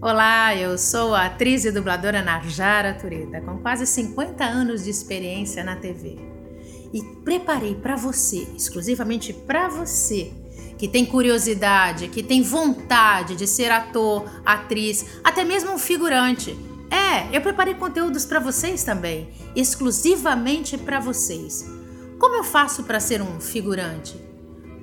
Olá, 0.00 0.54
eu 0.54 0.78
sou 0.78 1.12
a 1.12 1.26
atriz 1.26 1.64
e 1.64 1.72
dubladora 1.72 2.22
Narjara 2.22 2.94
Tureta, 2.94 3.40
com 3.40 3.58
quase 3.58 3.84
50 3.84 4.44
anos 4.44 4.84
de 4.84 4.90
experiência 4.90 5.64
na 5.64 5.74
TV. 5.74 6.16
E 6.92 7.02
preparei 7.24 7.74
para 7.74 7.96
você, 7.96 8.46
exclusivamente 8.54 9.32
para 9.32 9.66
você, 9.66 10.32
que 10.78 10.86
tem 10.86 11.04
curiosidade, 11.04 12.06
que 12.06 12.22
tem 12.22 12.42
vontade 12.42 13.34
de 13.34 13.44
ser 13.44 13.72
ator, 13.72 14.24
atriz, 14.46 15.04
até 15.24 15.42
mesmo 15.42 15.72
um 15.72 15.78
figurante. 15.78 16.56
É, 16.92 17.36
eu 17.36 17.40
preparei 17.40 17.74
conteúdos 17.74 18.24
para 18.24 18.38
vocês 18.38 18.84
também, 18.84 19.28
exclusivamente 19.56 20.78
para 20.78 21.00
vocês. 21.00 21.68
Como 22.20 22.36
eu 22.36 22.44
faço 22.44 22.84
para 22.84 23.00
ser 23.00 23.20
um 23.20 23.40
figurante? 23.40 24.16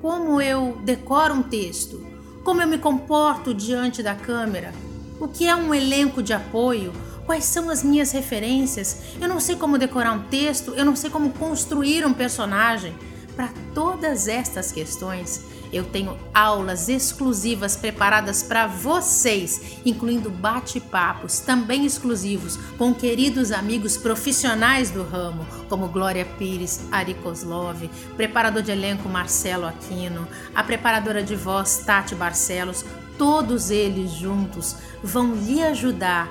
Como 0.02 0.42
eu 0.42 0.78
decoro 0.84 1.36
um 1.36 1.42
texto? 1.42 2.06
Como 2.44 2.62
eu 2.62 2.68
me 2.68 2.78
comporto 2.78 3.54
diante 3.54 4.04
da 4.04 4.14
câmera? 4.14 4.74
O 5.20 5.30
que 5.30 5.48
é 5.48 5.56
um 5.56 5.74
elenco 5.74 6.22
de 6.22 6.34
apoio? 6.34 6.92
Quais 7.26 7.46
são 7.46 7.70
as 7.70 7.84
minhas 7.84 8.12
referências? 8.12 9.02
Eu 9.20 9.30
não 9.30 9.40
sei 9.40 9.56
como 9.56 9.78
decorar 9.78 10.12
um 10.12 10.24
texto, 10.24 10.74
eu 10.76 10.84
não 10.84 10.96
sei 10.96 11.10
como 11.10 11.32
construir 11.32 12.06
um 12.06 12.14
personagem. 12.14 12.94
Para 13.34 13.50
todas 13.74 14.28
estas 14.28 14.72
questões, 14.72 15.44
eu 15.72 15.84
tenho 15.84 16.18
aulas 16.34 16.88
exclusivas 16.88 17.76
preparadas 17.76 18.44
para 18.44 18.68
vocês, 18.68 19.80
incluindo 19.86 20.30
bate-papos 20.30 21.40
também 21.40 21.86
exclusivos 21.86 22.58
com 22.78 22.94
queridos 22.94 23.52
amigos 23.52 23.98
profissionais 23.98 24.90
do 24.90 25.04
ramo, 25.04 25.46
como 25.68 25.90
Glória 25.90 26.26
Pires, 26.38 26.82
Ari 26.92 27.14
Kozlov, 27.16 27.90
preparador 28.16 28.62
de 28.62 28.72
elenco 28.72 29.10
Marcelo 29.10 29.66
Aquino, 29.66 30.28
a 30.54 30.64
preparadora 30.64 31.22
de 31.24 31.36
voz 31.36 31.84
Tati 31.86 32.16
Barcelos, 32.16 32.86
todos 33.18 33.70
eles 33.72 34.12
juntos 34.12 34.76
vão 35.04 35.34
lhe 35.34 35.62
ajudar 35.64 36.30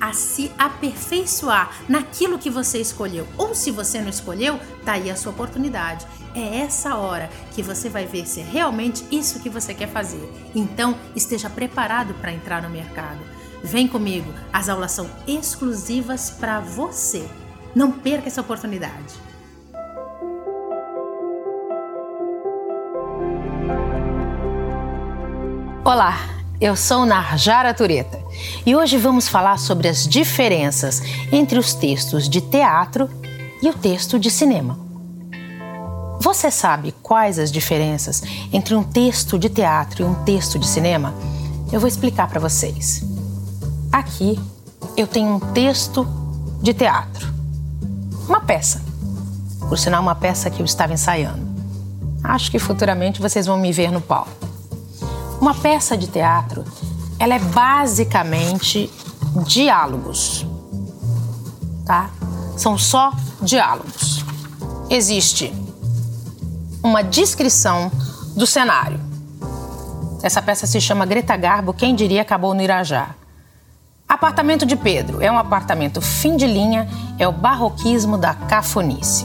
a 0.00 0.14
se 0.14 0.50
aperfeiçoar 0.58 1.82
naquilo 1.88 2.38
que 2.38 2.48
você 2.48 2.78
escolheu. 2.78 3.26
Ou 3.36 3.54
se 3.54 3.70
você 3.70 4.00
não 4.00 4.08
escolheu, 4.08 4.58
tá 4.84 4.92
aí 4.92 5.10
a 5.10 5.16
sua 5.16 5.32
oportunidade. 5.32 6.06
É 6.34 6.60
essa 6.60 6.96
hora 6.96 7.28
que 7.52 7.62
você 7.62 7.88
vai 7.88 8.06
ver 8.06 8.26
se 8.26 8.40
é 8.40 8.44
realmente 8.44 9.04
isso 9.10 9.40
que 9.40 9.50
você 9.50 9.74
quer 9.74 9.88
fazer. 9.88 10.26
Então, 10.54 10.96
esteja 11.14 11.50
preparado 11.50 12.14
para 12.14 12.32
entrar 12.32 12.62
no 12.62 12.70
mercado. 12.70 13.20
Vem 13.62 13.86
comigo, 13.86 14.32
as 14.50 14.70
aulas 14.70 14.92
são 14.92 15.10
exclusivas 15.26 16.30
para 16.30 16.60
você. 16.60 17.28
Não 17.74 17.92
perca 17.92 18.28
essa 18.28 18.40
oportunidade. 18.40 19.29
Olá, 25.82 26.18
eu 26.60 26.76
sou 26.76 27.06
Narjara 27.06 27.72
Tureta 27.72 28.22
e 28.66 28.76
hoje 28.76 28.98
vamos 28.98 29.28
falar 29.28 29.58
sobre 29.58 29.88
as 29.88 30.06
diferenças 30.06 31.02
entre 31.32 31.58
os 31.58 31.72
textos 31.72 32.28
de 32.28 32.42
teatro 32.42 33.08
e 33.62 33.68
o 33.70 33.72
texto 33.72 34.18
de 34.18 34.30
cinema. 34.30 34.78
Você 36.20 36.50
sabe 36.50 36.92
quais 37.02 37.38
as 37.38 37.50
diferenças 37.50 38.22
entre 38.52 38.74
um 38.74 38.82
texto 38.82 39.38
de 39.38 39.48
teatro 39.48 40.02
e 40.02 40.06
um 40.06 40.22
texto 40.22 40.58
de 40.58 40.66
cinema? 40.66 41.14
Eu 41.72 41.80
vou 41.80 41.88
explicar 41.88 42.28
para 42.28 42.38
vocês. 42.38 43.02
Aqui 43.90 44.38
eu 44.98 45.06
tenho 45.06 45.30
um 45.30 45.40
texto 45.40 46.06
de 46.60 46.74
teatro, 46.74 47.26
uma 48.28 48.42
peça, 48.42 48.82
por 49.66 49.78
sinal, 49.78 50.02
uma 50.02 50.14
peça 50.14 50.50
que 50.50 50.60
eu 50.60 50.66
estava 50.66 50.92
ensaiando. 50.92 51.48
Acho 52.22 52.50
que 52.50 52.58
futuramente 52.58 53.18
vocês 53.18 53.46
vão 53.46 53.56
me 53.56 53.72
ver 53.72 53.90
no 53.90 54.02
palco. 54.02 54.49
Uma 55.40 55.54
peça 55.54 55.96
de 55.96 56.06
teatro, 56.06 56.66
ela 57.18 57.34
é 57.34 57.38
basicamente 57.38 58.90
diálogos, 59.46 60.46
tá? 61.86 62.10
São 62.58 62.76
só 62.76 63.10
diálogos. 63.40 64.22
Existe 64.90 65.50
uma 66.82 67.02
descrição 67.02 67.90
do 68.36 68.46
cenário. 68.46 69.00
Essa 70.22 70.42
peça 70.42 70.66
se 70.66 70.78
chama 70.78 71.06
Greta 71.06 71.34
Garbo, 71.38 71.72
quem 71.72 71.94
diria 71.94 72.20
acabou 72.20 72.52
no 72.52 72.60
Irajá. 72.60 73.14
Apartamento 74.06 74.66
de 74.66 74.76
Pedro 74.76 75.22
é 75.22 75.32
um 75.32 75.38
apartamento 75.38 76.02
fim 76.02 76.36
de 76.36 76.46
linha, 76.46 76.86
é 77.18 77.26
o 77.26 77.32
barroquismo 77.32 78.18
da 78.18 78.34
cafonice. 78.34 79.24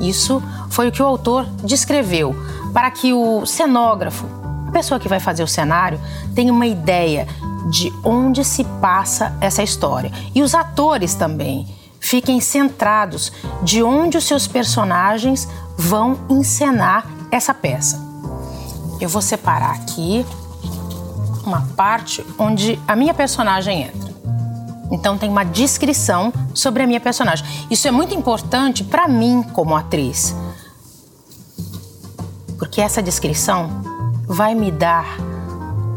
Isso 0.00 0.40
foi 0.70 0.86
o 0.86 0.92
que 0.92 1.02
o 1.02 1.06
autor 1.06 1.46
descreveu 1.64 2.32
para 2.72 2.88
que 2.92 3.12
o 3.12 3.44
cenógrafo 3.44 4.41
a 4.72 4.80
pessoa 4.82 4.98
que 4.98 5.06
vai 5.06 5.20
fazer 5.20 5.42
o 5.42 5.46
cenário 5.46 6.00
tem 6.34 6.50
uma 6.50 6.66
ideia 6.66 7.28
de 7.68 7.92
onde 8.02 8.42
se 8.42 8.64
passa 8.80 9.36
essa 9.38 9.62
história. 9.62 10.10
E 10.34 10.42
os 10.42 10.54
atores 10.54 11.14
também 11.14 11.68
fiquem 12.00 12.40
centrados 12.40 13.30
de 13.62 13.82
onde 13.82 14.16
os 14.16 14.24
seus 14.24 14.46
personagens 14.46 15.46
vão 15.76 16.18
encenar 16.30 17.06
essa 17.30 17.52
peça. 17.52 18.00
Eu 18.98 19.10
vou 19.10 19.20
separar 19.20 19.72
aqui 19.74 20.24
uma 21.44 21.60
parte 21.76 22.24
onde 22.38 22.80
a 22.88 22.96
minha 22.96 23.12
personagem 23.12 23.82
entra. 23.82 24.10
Então 24.90 25.18
tem 25.18 25.28
uma 25.28 25.44
descrição 25.44 26.32
sobre 26.54 26.82
a 26.82 26.86
minha 26.86 27.00
personagem. 27.00 27.44
Isso 27.70 27.86
é 27.86 27.90
muito 27.90 28.14
importante 28.14 28.82
para 28.82 29.06
mim 29.06 29.42
como 29.52 29.76
atriz. 29.76 30.34
Porque 32.58 32.80
essa 32.80 33.02
descrição 33.02 33.91
vai 34.32 34.54
me 34.54 34.70
dar 34.70 35.18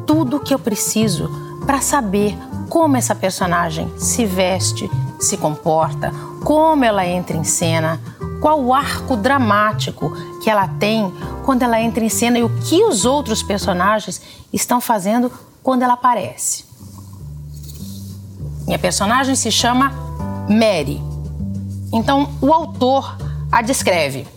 tudo 0.06 0.38
o 0.38 0.40
que 0.40 0.54
eu 0.54 0.60
preciso 0.60 1.30
para 1.66 1.82
saber 1.82 2.38
como 2.70 2.98
essa 2.98 3.16
personagem 3.16 3.92
se 3.98 4.26
veste, 4.26 4.90
se 5.20 5.38
comporta, 5.38 6.14
como 6.44 6.84
ela 6.84 7.06
entra 7.06 7.38
em 7.38 7.44
cena, 7.44 8.00
qual 8.42 8.62
o 8.62 8.74
arco 8.74 9.16
dramático 9.16 10.12
que 10.44 10.50
ela 10.50 10.68
tem 10.68 11.12
quando 11.44 11.64
ela 11.64 11.80
entra 11.80 12.04
em 12.04 12.10
cena 12.10 12.38
e 12.38 12.44
o 12.44 12.50
que 12.62 12.84
os 12.84 13.06
outros 13.06 13.42
personagens 13.42 14.22
estão 14.52 14.82
fazendo 14.82 15.32
quando 15.64 15.84
ela 15.84 15.94
aparece. 15.94 16.66
Minha 18.66 18.80
personagem 18.80 19.36
se 19.36 19.52
chama 19.52 19.92
Mary. 20.50 21.02
Então, 21.94 22.30
o 22.42 22.52
autor 22.52 23.18
a 23.52 23.62
descreve 23.62 24.28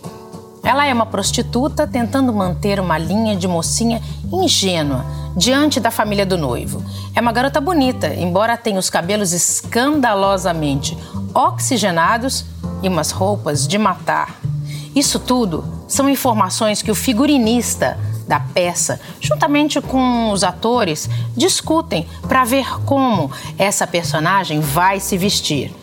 ela 0.69 0.85
é 0.85 0.93
uma 0.93 1.07
prostituta 1.07 1.87
tentando 1.87 2.31
manter 2.31 2.79
uma 2.79 2.95
linha 2.95 3.35
de 3.35 3.47
mocinha 3.47 4.03
ingênua 4.31 5.03
diante 5.35 5.79
da 5.79 5.89
família 5.89 6.27
do 6.27 6.37
noivo. 6.37 6.83
É 7.15 7.19
uma 7.19 7.31
garota 7.31 7.59
bonita, 7.59 8.13
embora 8.13 8.55
tenha 8.55 8.77
os 8.77 8.87
cabelos 8.87 9.33
escandalosamente 9.33 10.95
oxigenados 11.33 12.45
e 12.83 12.87
umas 12.87 13.09
roupas 13.09 13.67
de 13.67 13.79
matar. 13.79 14.39
Isso 14.95 15.17
tudo 15.17 15.63
são 15.87 16.07
informações 16.07 16.83
que 16.83 16.91
o 16.91 16.95
figurinista 16.95 17.97
da 18.27 18.39
peça, 18.39 19.01
juntamente 19.19 19.81
com 19.81 20.29
os 20.29 20.43
atores, 20.43 21.09
discutem 21.35 22.07
para 22.27 22.45
ver 22.45 22.79
como 22.85 23.31
essa 23.57 23.87
personagem 23.87 24.59
vai 24.59 24.99
se 24.99 25.17
vestir. 25.17 25.73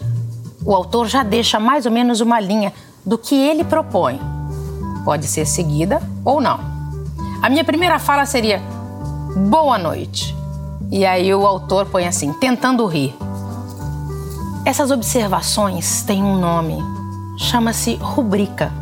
O 0.65 0.73
autor 0.73 1.09
já 1.09 1.25
deixa 1.25 1.59
mais 1.59 1.87
ou 1.87 1.91
menos 1.91 2.21
uma 2.21 2.39
linha 2.39 2.73
do 3.05 3.19
que 3.19 3.35
ele 3.35 3.65
propõe 3.65 4.36
pode 5.06 5.28
ser 5.28 5.47
seguida 5.47 6.03
ou 6.25 6.41
não. 6.41 6.59
A 7.41 7.49
minha 7.49 7.62
primeira 7.62 7.97
fala 8.00 8.27
seria 8.27 8.61
boa 9.49 9.78
noite. 9.78 10.34
E 10.91 11.06
aí 11.06 11.33
o 11.33 11.47
autor 11.47 11.87
põe 11.87 12.09
assim, 12.09 12.33
tentando 12.33 12.84
rir. 12.87 13.15
Essas 14.65 14.91
observações 14.91 16.03
têm 16.03 16.25
um 16.25 16.37
nome, 16.41 16.77
chama-se 17.39 17.94
rubrica. 17.94 18.72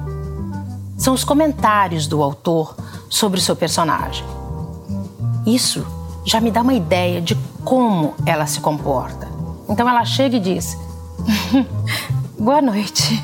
São 0.96 1.12
os 1.12 1.24
comentários 1.24 2.06
do 2.06 2.22
autor 2.22 2.74
sobre 3.10 3.38
o 3.38 3.42
seu 3.42 3.54
personagem. 3.54 4.24
Isso 5.44 5.86
já 6.24 6.40
me 6.40 6.50
dá 6.50 6.62
uma 6.62 6.72
ideia 6.72 7.20
de 7.20 7.36
como 7.62 8.14
ela 8.24 8.46
se 8.46 8.60
comporta. 8.60 9.28
Então 9.68 9.86
ela 9.86 10.06
chega 10.06 10.36
e 10.36 10.40
diz: 10.40 10.74
Boa 12.40 12.62
noite. 12.62 13.22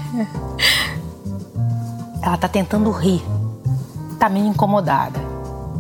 Ela 2.23 2.35
está 2.35 2.49
tentando 2.49 2.91
rir, 2.91 3.23
está 4.13 4.29
meio 4.29 4.47
incomodada. 4.47 5.21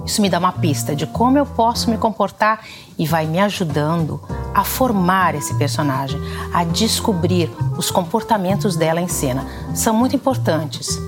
Isso 0.06 0.22
me 0.22 0.31
dá 0.31 0.38
uma 0.38 0.52
pista 0.52 0.96
de 0.96 1.06
como 1.06 1.37
eu 1.37 1.44
posso 1.44 1.90
me 1.90 1.98
comportar 1.98 2.64
e 2.98 3.06
vai 3.06 3.26
me 3.26 3.38
ajudando 3.38 4.20
a 4.54 4.64
formar 4.64 5.34
esse 5.34 5.54
personagem, 5.54 6.20
a 6.52 6.64
descobrir 6.64 7.50
os 7.76 7.90
comportamentos 7.90 8.75
dela 8.75 9.00
em 9.00 9.08
cena. 9.08 9.46
São 9.75 9.94
muito 9.94 10.16
importantes. 10.16 10.98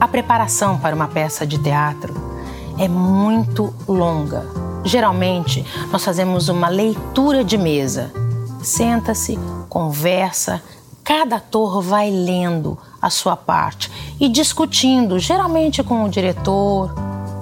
A 0.00 0.06
preparação 0.06 0.78
para 0.78 0.94
uma 0.94 1.08
peça 1.08 1.46
de 1.46 1.58
teatro 1.58 2.14
é 2.78 2.88
muito 2.88 3.72
longa. 3.88 4.44
Geralmente, 4.84 5.64
nós 5.90 6.04
fazemos 6.04 6.48
uma 6.48 6.68
leitura 6.68 7.42
de 7.42 7.56
mesa. 7.56 8.12
Senta-se, 8.62 9.38
conversa, 9.68 10.62
cada 11.02 11.36
ator 11.36 11.80
vai 11.80 12.10
lendo 12.10 12.76
a 13.00 13.10
sua 13.10 13.36
parte 13.36 13.90
e 14.18 14.28
discutindo, 14.28 15.18
geralmente 15.18 15.82
com 15.82 16.04
o 16.04 16.08
diretor, 16.08 16.94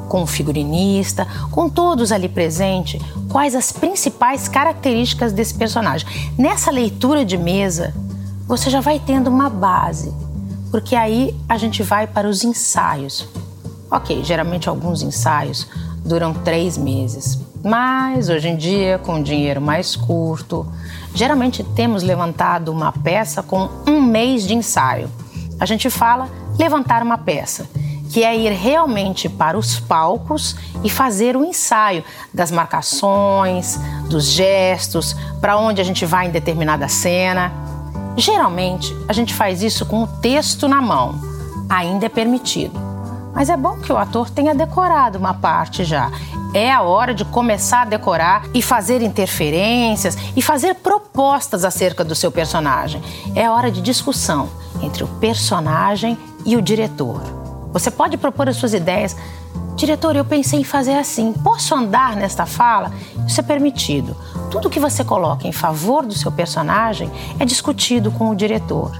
com 0.08 0.22
o 0.22 0.26
figurinista, 0.26 1.26
com 1.50 1.68
todos 1.68 2.12
ali 2.12 2.28
presentes, 2.28 3.02
quais 3.28 3.54
as 3.54 3.72
principais 3.72 4.48
características 4.48 5.32
desse 5.32 5.54
personagem. 5.54 6.06
Nessa 6.38 6.70
leitura 6.70 7.24
de 7.24 7.36
mesa, 7.36 7.94
você 8.46 8.70
já 8.70 8.80
vai 8.80 9.00
tendo 9.00 9.28
uma 9.28 9.48
base, 9.48 10.14
porque 10.70 10.94
aí 10.94 11.34
a 11.48 11.56
gente 11.56 11.82
vai 11.82 12.06
para 12.06 12.28
os 12.28 12.44
ensaios. 12.44 13.26
Ok, 13.90 14.22
geralmente 14.22 14.68
alguns 14.68 15.02
ensaios 15.02 15.66
duram 16.04 16.34
três 16.34 16.76
meses, 16.76 17.40
mas 17.64 18.28
hoje 18.28 18.48
em 18.48 18.56
dia, 18.56 18.98
com 18.98 19.22
dinheiro 19.22 19.60
mais 19.60 19.96
curto, 19.96 20.66
geralmente 21.14 21.64
temos 21.64 22.02
levantado 22.02 22.70
uma 22.70 22.92
peça 22.92 23.42
com 23.42 23.70
um 23.86 24.02
mês 24.02 24.46
de 24.46 24.54
ensaio. 24.54 25.08
A 25.58 25.66
gente 25.66 25.88
fala 25.90 26.28
levantar 26.58 27.02
uma 27.02 27.18
peça 27.18 27.68
que 28.10 28.22
é 28.22 28.36
ir 28.36 28.52
realmente 28.52 29.28
para 29.28 29.58
os 29.58 29.80
palcos 29.80 30.54
e 30.84 30.90
fazer 30.90 31.36
o 31.36 31.44
ensaio 31.44 32.04
das 32.32 32.50
marcações, 32.50 33.76
dos 34.08 34.26
gestos, 34.26 35.16
para 35.40 35.56
onde 35.56 35.80
a 35.80 35.84
gente 35.84 36.06
vai 36.06 36.28
em 36.28 36.30
determinada 36.30 36.86
cena. 36.86 37.50
Geralmente, 38.16 38.96
a 39.08 39.12
gente 39.12 39.34
faz 39.34 39.62
isso 39.62 39.84
com 39.84 40.04
o 40.04 40.06
texto 40.06 40.68
na 40.68 40.80
mão, 40.80 41.20
ainda 41.68 42.06
é 42.06 42.08
permitido. 42.08 42.83
Mas 43.34 43.50
é 43.50 43.56
bom 43.56 43.78
que 43.78 43.92
o 43.92 43.98
ator 43.98 44.30
tenha 44.30 44.54
decorado 44.54 45.18
uma 45.18 45.34
parte 45.34 45.84
já. 45.84 46.10
É 46.54 46.70
a 46.70 46.82
hora 46.82 47.12
de 47.12 47.24
começar 47.24 47.82
a 47.82 47.84
decorar 47.84 48.44
e 48.54 48.62
fazer 48.62 49.02
interferências 49.02 50.16
e 50.36 50.40
fazer 50.40 50.76
propostas 50.76 51.64
acerca 51.64 52.04
do 52.04 52.14
seu 52.14 52.30
personagem. 52.30 53.02
É 53.34 53.50
hora 53.50 53.72
de 53.72 53.80
discussão 53.80 54.48
entre 54.80 55.02
o 55.02 55.08
personagem 55.08 56.16
e 56.46 56.56
o 56.56 56.62
diretor. 56.62 57.20
Você 57.72 57.90
pode 57.90 58.16
propor 58.16 58.48
as 58.48 58.56
suas 58.56 58.72
ideias. 58.72 59.16
Diretor, 59.74 60.14
eu 60.14 60.24
pensei 60.24 60.60
em 60.60 60.64
fazer 60.64 60.94
assim. 60.94 61.32
Posso 61.32 61.74
andar 61.74 62.14
nesta 62.14 62.46
fala? 62.46 62.92
Isso 63.26 63.40
é 63.40 63.42
permitido. 63.42 64.16
Tudo 64.48 64.70
que 64.70 64.78
você 64.78 65.02
coloca 65.02 65.48
em 65.48 65.52
favor 65.52 66.06
do 66.06 66.14
seu 66.14 66.30
personagem 66.30 67.10
é 67.40 67.44
discutido 67.44 68.12
com 68.12 68.30
o 68.30 68.36
diretor. 68.36 68.92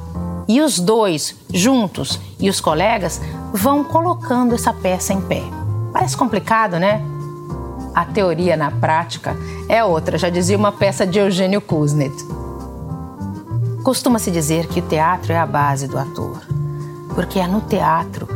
E 0.49 0.61
os 0.61 0.81
dois, 0.81 1.37
juntos, 1.53 2.19
e 2.41 2.51
os 2.51 2.61
colegas 2.61 3.21
vão 3.56 3.85
colocando 3.85 4.53
essa 4.53 4.73
peça 4.73 5.12
em 5.12 5.21
pé. 5.21 5.43
Parece 5.93 6.17
complicado, 6.17 6.77
né? 6.77 7.01
A 7.95 8.05
teoria 8.05 8.56
na 8.56 8.73
prática 8.73 9.37
é 9.69 9.85
outra, 9.85 10.19
já 10.19 10.29
dizia 10.29 10.59
uma 10.59 10.73
peça 10.73 11.06
de 11.06 11.21
Eugênio 11.21 11.61
Kuznet. 11.61 12.12
Costuma-se 13.85 14.33
dizer 14.33 14.67
que 14.67 14.81
o 14.81 14.89
teatro 14.89 15.33
é 15.33 15.39
a 15.39 15.47
base 15.47 15.87
do 15.87 15.97
ator, 15.97 16.43
porque 17.15 17.39
é 17.39 17.47
no 17.47 17.61
teatro 17.61 18.27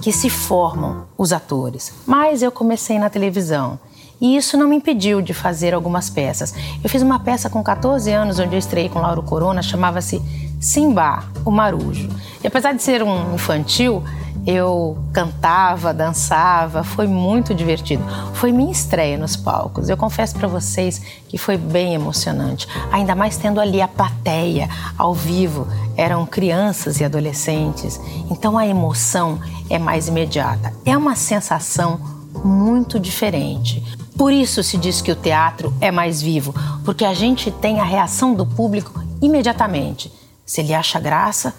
que 0.00 0.12
se 0.12 0.30
formam 0.30 1.06
os 1.18 1.32
atores. 1.32 1.92
Mas 2.06 2.40
eu 2.40 2.52
comecei 2.52 3.00
na 3.00 3.10
televisão. 3.10 3.80
E 4.20 4.36
isso 4.36 4.56
não 4.56 4.68
me 4.68 4.76
impediu 4.76 5.20
de 5.20 5.34
fazer 5.34 5.74
algumas 5.74 6.08
peças. 6.08 6.54
Eu 6.82 6.88
fiz 6.88 7.02
uma 7.02 7.18
peça 7.18 7.50
com 7.50 7.64
14 7.64 8.12
anos, 8.12 8.38
onde 8.38 8.54
eu 8.54 8.58
estreiei 8.58 8.88
com 8.88 9.00
Lauro 9.00 9.22
Corona, 9.24 9.60
chamava-se 9.60 10.22
Simba, 10.60 11.24
o 11.44 11.50
Marujo. 11.50 12.08
E 12.42 12.46
apesar 12.46 12.74
de 12.74 12.82
ser 12.82 13.02
um 13.02 13.34
infantil, 13.34 14.04
eu 14.48 14.96
cantava, 15.12 15.92
dançava, 15.92 16.82
foi 16.82 17.06
muito 17.06 17.54
divertido. 17.54 18.02
Foi 18.32 18.50
minha 18.50 18.72
estreia 18.72 19.18
nos 19.18 19.36
palcos. 19.36 19.90
Eu 19.90 19.96
confesso 19.98 20.34
para 20.36 20.48
vocês 20.48 21.02
que 21.28 21.36
foi 21.36 21.58
bem 21.58 21.92
emocionante, 21.92 22.66
ainda 22.90 23.14
mais 23.14 23.36
tendo 23.36 23.60
ali 23.60 23.82
a 23.82 23.86
plateia 23.86 24.66
ao 24.96 25.12
vivo. 25.12 25.68
Eram 25.98 26.24
crianças 26.24 26.98
e 26.98 27.04
adolescentes, 27.04 28.00
então 28.30 28.56
a 28.56 28.66
emoção 28.66 29.38
é 29.68 29.78
mais 29.78 30.08
imediata. 30.08 30.72
É 30.86 30.96
uma 30.96 31.14
sensação 31.14 32.00
muito 32.42 32.98
diferente. 32.98 33.84
Por 34.16 34.32
isso 34.32 34.62
se 34.62 34.78
diz 34.78 35.02
que 35.02 35.12
o 35.12 35.16
teatro 35.16 35.74
é 35.78 35.90
mais 35.90 36.22
vivo, 36.22 36.54
porque 36.86 37.04
a 37.04 37.12
gente 37.12 37.50
tem 37.50 37.80
a 37.80 37.84
reação 37.84 38.32
do 38.32 38.46
público 38.46 38.98
imediatamente. 39.20 40.10
Se 40.46 40.62
ele 40.62 40.72
acha 40.72 40.98
graça, 40.98 41.52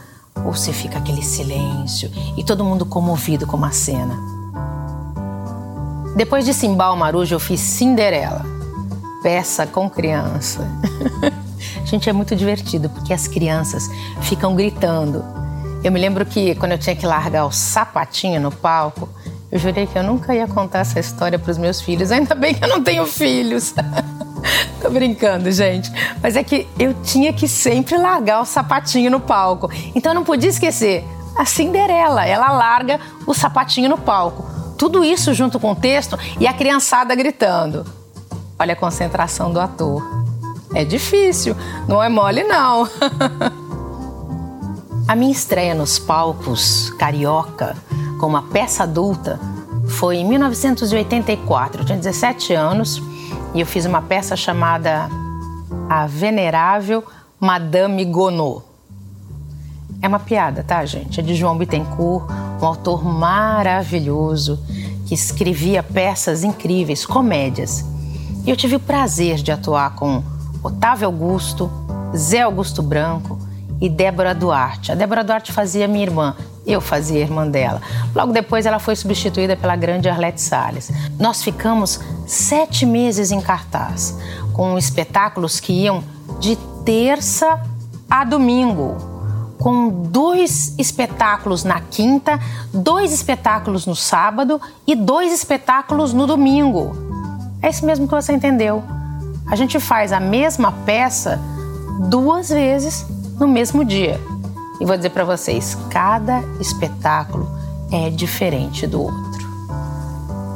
ou 0.46 0.54
se 0.54 0.74
fica 0.74 0.98
aquele 0.98 1.24
silêncio 1.24 2.12
e 2.38 2.44
todo 2.44 2.64
mundo 2.64 2.86
comovido 2.86 3.46
com 3.46 3.58
uma 3.58 3.72
cena. 3.72 4.18
Depois 6.16 6.44
de 6.44 6.54
Simbal 6.54 6.96
Marujo, 6.96 7.36
eu 7.36 7.40
fiz 7.40 7.60
Cinderela, 7.60 8.46
peça 9.22 9.66
com 9.66 9.90
criança. 9.90 10.68
Gente, 11.86 12.10
é 12.10 12.14
muito 12.14 12.36
divertido 12.36 12.90
porque 12.90 13.14
as 13.14 13.28
crianças 13.28 13.90
ficam 14.22 14.56
gritando. 14.56 15.24
Eu 15.84 15.92
me 15.92 16.00
lembro 16.00 16.26
que 16.26 16.56
quando 16.56 16.74
eu 16.74 16.78
tinha 16.78 16.96
que 16.96 17.06
largar 17.06 17.46
o 17.46 17.52
sapatinho 17.52 18.40
no 18.40 18.52
palco, 18.52 19.08
eu 19.52 19.58
jurei 19.58 19.88
que 19.88 19.98
eu 19.98 20.04
nunca 20.04 20.36
ia 20.36 20.48
contar 20.48 20.80
essa 20.80 21.00
história 21.00 21.40
para 21.40 21.52
os 21.52 21.58
meus 21.58 21.82
filhos. 21.82 22.12
Ainda 22.12 22.36
bem 22.36 22.54
que 22.54 22.64
eu 22.64 22.68
não 22.68 22.84
tenho 22.84 23.06
filhos. 23.06 23.74
Tô 24.82 24.90
brincando, 24.90 25.52
gente. 25.52 25.92
Mas 26.22 26.36
é 26.36 26.44
que 26.44 26.68
eu 26.78 26.94
tinha 27.04 27.34
que 27.34 27.48
sempre 27.48 27.98
largar 27.98 28.42
o 28.42 28.46
sapatinho 28.46 29.12
no 29.12 29.20
palco. 29.20 29.70
Então 29.96 30.12
eu 30.12 30.16
não 30.16 30.24
podia 30.24 30.50
esquecer. 30.50 31.04
A 31.38 31.46
Cinderela, 31.46 32.26
ela 32.26 32.52
larga 32.52 33.00
o 33.26 33.34
sapatinho 33.34 33.90
no 33.90 33.98
palco. 33.98 34.46
Tudo 34.78 35.04
isso 35.04 35.34
junto 35.34 35.60
com 35.60 35.72
o 35.72 35.76
texto 35.76 36.18
e 36.40 36.48
a 36.48 36.54
criançada 36.54 37.16
gritando. 37.16 37.86
Olha 38.58 38.74
a 38.74 38.78
concentração 38.78 39.52
do 39.52 39.60
ator. 39.60 40.04
É 40.74 40.84
difícil, 40.84 41.56
não 41.88 42.04
é 42.04 42.10
mole 42.10 42.44
não. 42.44 42.88
a 45.08 45.16
minha 45.16 45.32
estreia 45.32 45.74
nos 45.74 45.98
palcos 45.98 46.92
carioca 46.92 47.76
com 48.20 48.28
uma 48.28 48.44
peça 48.44 48.84
adulta 48.84 49.40
foi 49.88 50.18
em 50.18 50.26
1984. 50.26 51.82
Eu 51.82 51.86
tinha 51.86 51.98
17 51.98 52.54
anos 52.54 53.02
e 53.54 53.62
eu 53.62 53.66
fiz 53.66 53.86
uma 53.86 54.02
peça 54.02 54.36
chamada 54.36 55.10
A 55.90 56.06
Venerável 56.06 57.04
Madame 57.40 58.06
Gonod. 58.06 58.64
É 60.02 60.08
uma 60.08 60.20
piada, 60.20 60.64
tá, 60.64 60.86
gente? 60.86 61.20
É 61.20 61.24
de 61.24 61.36
João 61.36 61.58
Bittencourt, 61.58 62.30
um 62.62 62.66
autor 62.66 63.04
maravilhoso 63.04 64.60
que 65.06 65.14
escrevia 65.14 65.82
peças 65.82 66.44
incríveis, 66.44 67.06
comédias. 67.06 67.84
E 68.46 68.50
eu 68.50 68.56
tive 68.56 68.76
o 68.76 68.80
prazer 68.80 69.38
de 69.38 69.52
atuar 69.52 69.96
com 69.96 70.24
Otávio 70.64 71.08
Augusto, 71.08 71.70
Zé 72.16 72.42
Augusto 72.42 72.82
Branco 72.82 73.38
e 73.82 73.90
Débora 73.90 74.34
Duarte. 74.36 74.92
A 74.92 74.96
Débora 74.96 75.24
Duarte 75.24 75.52
fazia 75.52 75.88
minha 75.88 76.04
irmã 76.04 76.36
eu 76.66 76.82
fazia 76.82 77.20
irmã 77.20 77.48
dela. 77.48 77.82
Logo 78.16 78.32
depois, 78.32 78.66
ela 78.66 78.80
foi 78.80 78.96
substituída 78.96 79.56
pela 79.56 79.76
grande 79.76 80.10
Arlete 80.10 80.42
Salles. 80.42 80.92
Nós 81.20 81.44
ficamos 81.44 82.00
sete 82.28 82.86
meses 82.86 83.32
em 83.32 83.42
cartaz, 83.42 84.18
com 84.54 84.78
espetáculos 84.78 85.60
que 85.60 85.74
iam 85.74 86.04
de 86.40 86.56
terça 86.86 87.62
a 88.10 88.24
domingo, 88.24 88.98
com 89.58 89.90
dois 89.90 90.76
espetáculos 90.78 91.64
na 91.64 91.82
quinta, 91.82 92.40
dois 92.74 93.12
espetáculos 93.12 93.86
no 93.86 93.96
sábado 93.96 94.62
e 94.88 94.96
dois 94.96 95.34
espetáculos 95.34 96.14
no 96.14 96.26
domingo. 96.26 96.96
É 97.62 97.70
isso 97.70 97.86
mesmo 97.86 98.08
que 98.08 98.14
você 98.14 98.32
entendeu. 98.32 98.84
A 99.50 99.56
gente 99.56 99.80
faz 99.80 100.14
a 100.14 100.20
mesma 100.20 100.72
peça 100.86 101.40
duas 102.10 102.50
vezes 102.50 103.06
no 103.40 103.48
mesmo 103.48 103.86
dia. 103.86 104.20
E 104.80 104.86
vou 104.86 104.96
dizer 104.96 105.10
para 105.10 105.24
vocês, 105.24 105.78
cada 105.90 106.42
espetáculo 106.60 107.50
é 107.92 108.10
diferente 108.10 108.86
do 108.86 109.02
outro. 109.02 109.50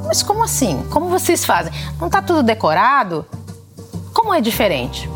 Mas 0.05 0.21
como 0.21 0.43
assim? 0.43 0.83
Como 0.89 1.09
vocês 1.09 1.43
fazem? 1.43 1.73
Não 1.99 2.07
está 2.07 2.21
tudo 2.21 2.43
decorado? 2.43 3.25
Como 4.13 4.33
é 4.33 4.39
diferente? 4.39 5.09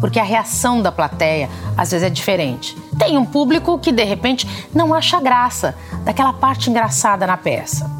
Porque 0.00 0.18
a 0.18 0.24
reação 0.24 0.82
da 0.82 0.90
plateia 0.90 1.48
às 1.76 1.90
vezes 1.90 2.06
é 2.06 2.10
diferente. 2.10 2.76
Tem 2.98 3.16
um 3.16 3.24
público 3.24 3.78
que 3.78 3.92
de 3.92 4.04
repente 4.04 4.48
não 4.74 4.94
acha 4.94 5.20
graça 5.20 5.76
daquela 6.04 6.32
parte 6.32 6.70
engraçada 6.70 7.26
na 7.26 7.36
peça. 7.36 7.90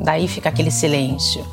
Daí 0.00 0.26
fica 0.26 0.48
aquele 0.48 0.70
silêncio. 0.70 1.44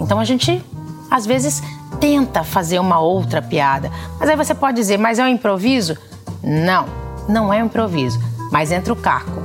Então 0.00 0.18
a 0.18 0.24
gente 0.24 0.64
às 1.10 1.26
vezes 1.26 1.62
tenta 2.00 2.44
fazer 2.44 2.78
uma 2.78 2.98
outra 2.98 3.40
piada. 3.40 3.90
Mas 4.18 4.28
aí 4.28 4.36
você 4.36 4.54
pode 4.54 4.76
dizer, 4.76 4.98
mas 4.98 5.18
é 5.18 5.24
um 5.24 5.28
improviso? 5.28 5.96
Não 6.42 7.02
não 7.28 7.52
é 7.52 7.60
improviso, 7.60 8.20
mas 8.50 8.70
entra 8.70 8.92
o 8.92 8.96
caco. 8.96 9.42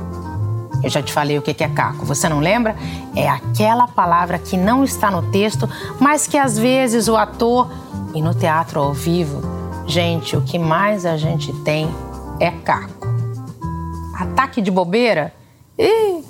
Eu 0.82 0.90
já 0.90 1.02
te 1.02 1.12
falei 1.12 1.36
o 1.36 1.42
que 1.42 1.62
é 1.62 1.68
caco, 1.68 2.06
você 2.06 2.28
não 2.28 2.38
lembra? 2.38 2.76
É 3.16 3.28
aquela 3.28 3.88
palavra 3.88 4.38
que 4.38 4.56
não 4.56 4.84
está 4.84 5.10
no 5.10 5.22
texto, 5.30 5.68
mas 5.98 6.26
que 6.26 6.38
às 6.38 6.56
vezes 6.56 7.08
o 7.08 7.16
ator, 7.16 7.68
e 8.14 8.22
no 8.22 8.32
teatro 8.32 8.80
ao 8.80 8.92
vivo, 8.92 9.42
gente, 9.86 10.36
o 10.36 10.42
que 10.42 10.58
mais 10.58 11.04
a 11.04 11.16
gente 11.16 11.52
tem 11.62 11.88
é 12.38 12.50
caco. 12.50 13.08
Ataque 14.14 14.60
de 14.60 14.70
bobeira? 14.70 15.34
Ih, 15.76 16.24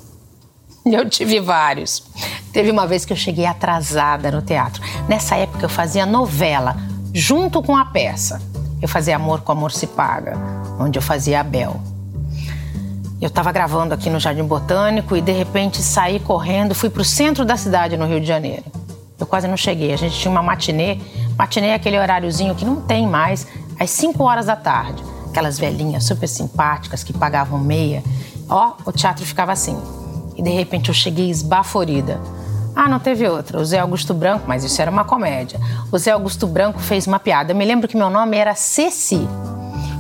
eu 0.87 1.09
tive 1.09 1.41
vários. 1.41 2.05
Teve 2.53 2.71
uma 2.71 2.87
vez 2.87 3.05
que 3.05 3.13
eu 3.13 3.17
cheguei 3.17 3.47
atrasada 3.47 4.31
no 4.31 4.43
teatro. 4.43 4.83
Nessa 5.09 5.37
época 5.37 5.65
eu 5.65 5.69
fazia 5.69 6.07
novela 6.07 6.77
junto 7.13 7.63
com 7.63 7.77
a 7.77 7.85
peça. 7.85 8.41
Eu 8.81 8.89
fazia 8.89 9.17
Amor 9.17 9.41
com 9.41 9.53
Amor 9.53 9.73
se 9.73 9.87
Paga, 9.87 10.37
onde 10.79 10.99
eu 10.99 11.03
fazia 11.03 11.41
a 11.41 11.43
Bel. 11.43 11.81
Eu 13.21 13.27
estava 13.27 13.51
gravando 13.51 13.93
aqui 13.93 14.09
no 14.09 14.21
Jardim 14.21 14.45
Botânico 14.45 15.17
e 15.17 15.21
de 15.21 15.33
repente 15.33 15.83
saí 15.83 16.21
correndo, 16.21 16.75
fui 16.75 16.89
para 16.89 17.03
o 17.03 17.05
centro 17.05 17.45
da 17.45 17.57
cidade, 17.57 17.97
no 17.97 18.07
Rio 18.07 18.21
de 18.21 18.27
Janeiro. 18.27 18.65
Eu 19.19 19.27
quase 19.27 19.49
não 19.49 19.57
cheguei. 19.57 19.93
A 19.93 19.97
gente 19.97 20.17
tinha 20.17 20.31
uma 20.31 20.43
matinê. 20.43 20.99
Matinê 21.37 21.69
é 21.69 21.75
aquele 21.75 21.99
horáriozinho 21.99 22.55
que 22.55 22.65
não 22.65 22.81
tem 22.81 23.07
mais, 23.07 23.47
às 23.79 23.91
5 23.91 24.23
horas 24.23 24.47
da 24.47 24.55
tarde. 24.55 25.03
Aquelas 25.29 25.59
velhinhas 25.59 26.05
super 26.05 26.29
simpáticas 26.29 27.03
que 27.03 27.13
pagavam 27.13 27.59
meia. 27.59 28.03
Ó, 28.49 28.75
o 28.85 28.93
teatro 28.93 29.27
ficava 29.27 29.51
assim. 29.51 29.77
E 30.37 30.43
de 30.43 30.51
repente 30.51 30.89
eu 30.89 30.95
cheguei 30.95 31.29
esbaforida. 31.29 32.21
Ah, 32.81 32.89
não 32.89 33.01
teve 33.01 33.29
outra. 33.29 33.59
O 33.59 33.65
Zé 33.65 33.81
Augusto 33.81 34.15
Branco, 34.15 34.45
mas 34.47 34.63
isso 34.63 34.81
era 34.81 34.89
uma 34.89 35.05
comédia. 35.05 35.59
O 35.91 35.99
Zé 35.99 36.13
Augusto 36.13 36.47
Branco 36.47 36.79
fez 36.79 37.09
uma 37.09 37.19
piada. 37.19 37.51
Eu 37.51 37.57
me 37.57 37.65
lembro 37.65 37.89
que 37.89 37.97
meu 37.97 38.09
nome 38.09 38.37
era 38.37 38.55
Ceci. 38.55 39.27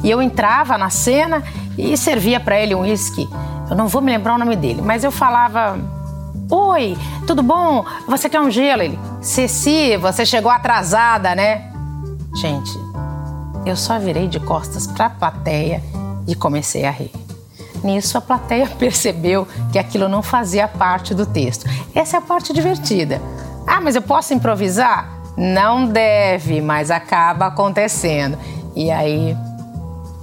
E 0.04 0.08
eu 0.08 0.23
entrava 0.23 0.78
na 0.78 0.88
cena 0.88 1.42
e 1.76 1.97
servia 1.97 2.38
para 2.38 2.56
ele 2.61 2.76
um 2.76 2.82
uísque. 2.82 3.28
Eu 3.68 3.75
não 3.75 3.88
vou 3.88 4.00
me 4.00 4.12
lembrar 4.12 4.37
o 4.37 4.38
nome 4.38 4.54
dele, 4.54 4.80
mas 4.80 5.02
eu 5.02 5.11
falava: 5.11 5.76
Oi, 6.49 6.97
tudo 7.26 7.42
bom? 7.42 7.85
Você 8.06 8.28
quer 8.28 8.40
um 8.40 8.49
gelo? 8.49 8.80
Ele: 8.80 8.97
Ceci, 9.20 9.97
você 9.97 10.25
chegou 10.25 10.52
atrasada, 10.52 11.35
né? 11.35 11.73
Gente, 12.37 12.70
eu 13.66 13.75
só 13.75 13.99
virei 13.99 14.28
de 14.28 14.38
costas 14.38 14.87
para 14.87 15.06
a 15.06 15.11
plateia 15.11 15.82
e 16.28 16.35
comecei 16.37 16.85
a 16.85 16.92
rir. 16.92 17.11
Nisso, 17.82 18.18
a 18.18 18.20
plateia 18.20 18.66
percebeu 18.78 19.47
que 19.73 19.78
aquilo 19.78 20.08
não 20.08 20.23
fazia 20.23 20.68
parte 20.68 21.14
do 21.14 21.26
texto. 21.26 21.66
Essa 21.94 22.16
é 22.16 22.18
a 22.18 22.23
parte 22.23 22.52
divertida. 22.52 23.20
Ah, 23.66 23.80
mas 23.80 23.94
eu 23.94 24.02
posso 24.02 24.32
improvisar? 24.32 25.18
Não 25.37 25.87
deve, 25.87 26.61
mas 26.61 26.90
acaba 26.90 27.47
acontecendo. 27.47 28.38
E 28.75 28.90
aí 28.90 29.37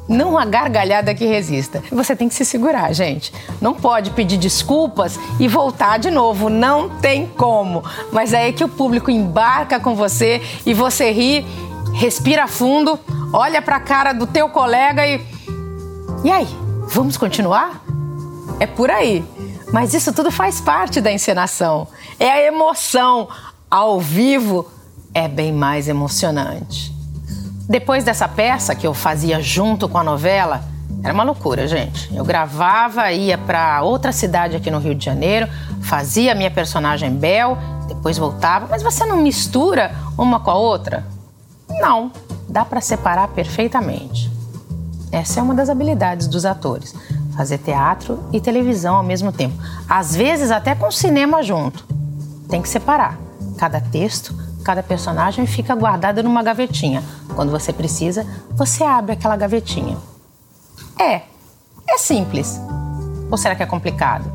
não 0.07 0.37
há 0.37 0.45
gargalhada 0.45 1.15
que 1.15 1.25
resista. 1.25 1.81
Você 1.91 2.15
tem 2.15 2.27
que 2.27 2.35
se 2.35 2.45
segurar, 2.45 2.93
gente. 2.93 3.33
Não 3.59 3.73
pode 3.73 4.11
pedir 4.11 4.37
desculpas 4.37 5.19
e 5.39 5.47
voltar 5.47 5.97
de 5.97 6.11
novo. 6.11 6.49
Não 6.49 6.89
tem 6.89 7.25
como. 7.25 7.83
Mas 8.11 8.33
é 8.33 8.43
aí 8.43 8.53
que 8.53 8.63
o 8.63 8.69
público 8.69 9.09
embarca 9.09 9.79
com 9.79 9.95
você 9.95 10.41
e 10.65 10.73
você 10.73 11.11
ri, 11.11 11.45
respira 11.93 12.47
fundo, 12.47 12.99
olha 13.33 13.61
para 13.61 13.77
a 13.77 13.79
cara 13.79 14.13
do 14.13 14.27
teu 14.27 14.49
colega 14.49 15.05
e. 15.07 15.21
E 16.23 16.31
aí? 16.31 16.64
Vamos 16.95 17.17
continuar? 17.17 17.83
É 18.57 18.65
por 18.65 18.89
aí. 18.89 19.21
Mas 19.73 19.93
isso 19.93 20.13
tudo 20.13 20.31
faz 20.31 20.61
parte 20.61 21.01
da 21.01 21.11
encenação. 21.11 21.89
É 22.17 22.31
a 22.31 22.41
emoção. 22.41 23.27
Ao 23.69 23.99
vivo 23.99 24.71
é 25.13 25.27
bem 25.27 25.51
mais 25.51 25.89
emocionante. 25.89 26.95
Depois 27.67 28.05
dessa 28.05 28.29
peça 28.29 28.73
que 28.73 28.87
eu 28.87 28.93
fazia 28.93 29.41
junto 29.41 29.89
com 29.89 29.97
a 29.97 30.05
novela, 30.05 30.63
era 31.03 31.13
uma 31.13 31.25
loucura, 31.25 31.67
gente. 31.67 32.15
Eu 32.15 32.23
gravava, 32.23 33.11
ia 33.11 33.37
para 33.37 33.81
outra 33.81 34.13
cidade 34.13 34.55
aqui 34.55 34.71
no 34.71 34.79
Rio 34.79 34.95
de 34.95 35.03
Janeiro, 35.03 35.49
fazia 35.81 36.31
a 36.31 36.35
minha 36.35 36.49
personagem 36.49 37.11
Bel, 37.11 37.57
depois 37.89 38.17
voltava. 38.17 38.67
Mas 38.69 38.81
você 38.81 39.05
não 39.05 39.17
mistura 39.17 39.93
uma 40.17 40.39
com 40.39 40.49
a 40.49 40.55
outra? 40.55 41.05
Não, 41.69 42.09
dá 42.47 42.63
para 42.63 42.79
separar 42.79 43.27
perfeitamente. 43.27 44.33
Essa 45.11 45.39
é 45.39 45.43
uma 45.43 45.53
das 45.53 45.69
habilidades 45.69 46.27
dos 46.27 46.45
atores, 46.45 46.93
fazer 47.35 47.57
teatro 47.59 48.19
e 48.31 48.41
televisão 48.41 48.95
ao 48.95 49.03
mesmo 49.03 49.31
tempo. 49.31 49.55
Às 49.89 50.15
vezes 50.15 50.51
até 50.51 50.75
com 50.75 50.91
cinema 50.91 51.43
junto. 51.43 51.85
Tem 52.49 52.61
que 52.61 52.69
separar. 52.69 53.17
Cada 53.57 53.79
texto 53.79 54.35
Cada 54.65 54.81
personagem 54.81 55.45
fica 55.45 55.75
guardado 55.75 56.23
numa 56.23 56.41
gavetinha. 56.41 57.03
Quando 57.35 57.51
você 57.51 57.71
precisa, 57.71 58.25
você 58.55 58.83
abre 58.83 59.11
aquela 59.11 59.37
gavetinha. 59.37 59.95
É, 60.99 61.21
é 61.87 61.97
simples. 61.99 62.59
Ou 63.29 63.37
será 63.37 63.53
que 63.53 63.61
é 63.61 63.65
complicado? 63.67 64.25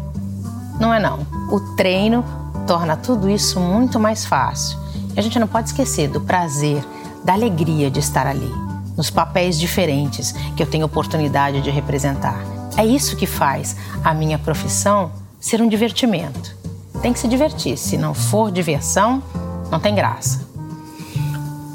Não 0.78 0.94
é 0.94 1.00
não. 1.00 1.26
O 1.50 1.74
treino 1.74 2.24
torna 2.64 2.96
tudo 2.96 3.28
isso 3.28 3.58
muito 3.58 3.98
mais 3.98 4.24
fácil. 4.24 4.78
E 5.16 5.18
a 5.18 5.22
gente 5.22 5.36
não 5.36 5.48
pode 5.48 5.70
esquecer 5.70 6.08
do 6.08 6.20
prazer, 6.20 6.80
da 7.24 7.32
alegria 7.32 7.90
de 7.90 7.98
estar 7.98 8.24
ali, 8.24 8.54
nos 9.00 9.09
papéis 9.09 9.59
diferentes 9.59 10.33
que 10.54 10.62
eu 10.62 10.66
tenho 10.66 10.85
oportunidade 10.85 11.62
de 11.62 11.71
representar. 11.71 12.38
É 12.76 12.85
isso 12.85 13.16
que 13.16 13.26
faz 13.26 13.75
a 14.04 14.12
minha 14.12 14.38
profissão 14.38 15.11
ser 15.40 15.62
um 15.62 15.69
divertimento. 15.71 16.54
Tem 17.00 17.11
que 17.11 17.19
se 17.19 17.26
divertir. 17.26 17.78
Se 17.78 17.97
não 17.97 18.12
for 18.12 18.52
diversão, 18.52 19.23
não 19.71 19.80
tem 19.80 19.95
graça. 19.95 20.47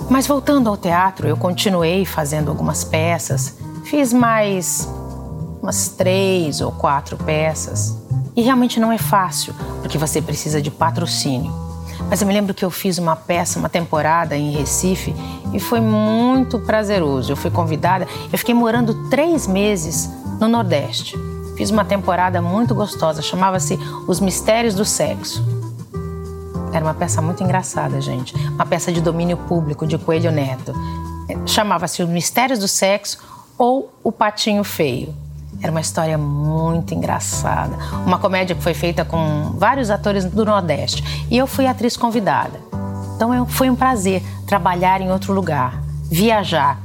Mas 0.07 0.27
voltando 0.27 0.69
ao 0.69 0.77
teatro, 0.77 1.27
eu 1.27 1.35
continuei 1.35 2.05
fazendo 2.05 2.49
algumas 2.49 2.83
peças, 2.83 3.55
fiz 3.85 4.13
mais 4.13 4.87
umas 5.63 5.87
três 5.87 6.61
ou 6.61 6.71
quatro 6.71 7.17
peças. 7.17 7.97
E 8.35 8.43
realmente 8.43 8.79
não 8.79 8.91
é 8.91 8.99
fácil, 8.99 9.55
porque 9.81 9.97
você 9.97 10.21
precisa 10.21 10.61
de 10.61 10.69
patrocínio. 10.69 11.64
Mas 12.09 12.21
eu 12.21 12.27
me 12.27 12.33
lembro 12.33 12.53
que 12.53 12.63
eu 12.63 12.69
fiz 12.69 12.97
uma 12.97 13.15
peça, 13.15 13.59
uma 13.59 13.69
temporada 13.69 14.35
em 14.35 14.51
Recife 14.51 15.13
e 15.53 15.59
foi 15.59 15.79
muito 15.79 16.59
prazeroso. 16.59 17.31
Eu 17.31 17.35
fui 17.35 17.49
convidada, 17.49 18.07
eu 18.31 18.37
fiquei 18.37 18.53
morando 18.53 19.09
três 19.09 19.47
meses 19.47 20.09
no 20.39 20.47
Nordeste. 20.47 21.17
Fiz 21.57 21.71
uma 21.71 21.85
temporada 21.85 22.41
muito 22.41 22.75
gostosa, 22.75 23.21
chamava-se 23.21 23.79
Os 24.07 24.19
Mistérios 24.19 24.75
do 24.75 24.85
Sexo. 24.85 25.43
Era 26.73 26.83
uma 26.83 26.93
peça 26.93 27.21
muito 27.21 27.41
engraçada, 27.41 28.01
gente. 28.01 28.35
Uma 28.49 28.65
peça 28.65 28.91
de 28.91 28.99
domínio 28.99 29.37
público 29.37 29.87
de 29.87 29.97
Coelho 29.97 30.31
Neto. 30.31 30.73
Chamava-se 31.45 32.03
Os 32.03 32.09
Mistérios 32.09 32.59
do 32.59 32.67
Sexo 32.67 33.17
ou 33.57 33.93
O 34.03 34.11
Patinho 34.11 34.63
Feio. 34.63 35.24
Era 35.65 35.71
uma 35.71 35.81
história 35.81 36.15
muito 36.15 36.93
engraçada. 36.93 37.75
Uma 38.05 38.19
comédia 38.19 38.55
que 38.55 38.61
foi 38.61 38.75
feita 38.75 39.03
com 39.03 39.55
vários 39.57 39.89
atores 39.89 40.23
do 40.23 40.45
Nordeste. 40.45 41.03
E 41.27 41.35
eu 41.35 41.47
fui 41.47 41.65
atriz 41.65 41.97
convidada. 41.97 42.59
Então 43.15 43.47
foi 43.47 43.67
um 43.67 43.75
prazer 43.75 44.21
trabalhar 44.45 45.01
em 45.01 45.11
outro 45.11 45.33
lugar, 45.33 45.81
viajar. 46.03 46.79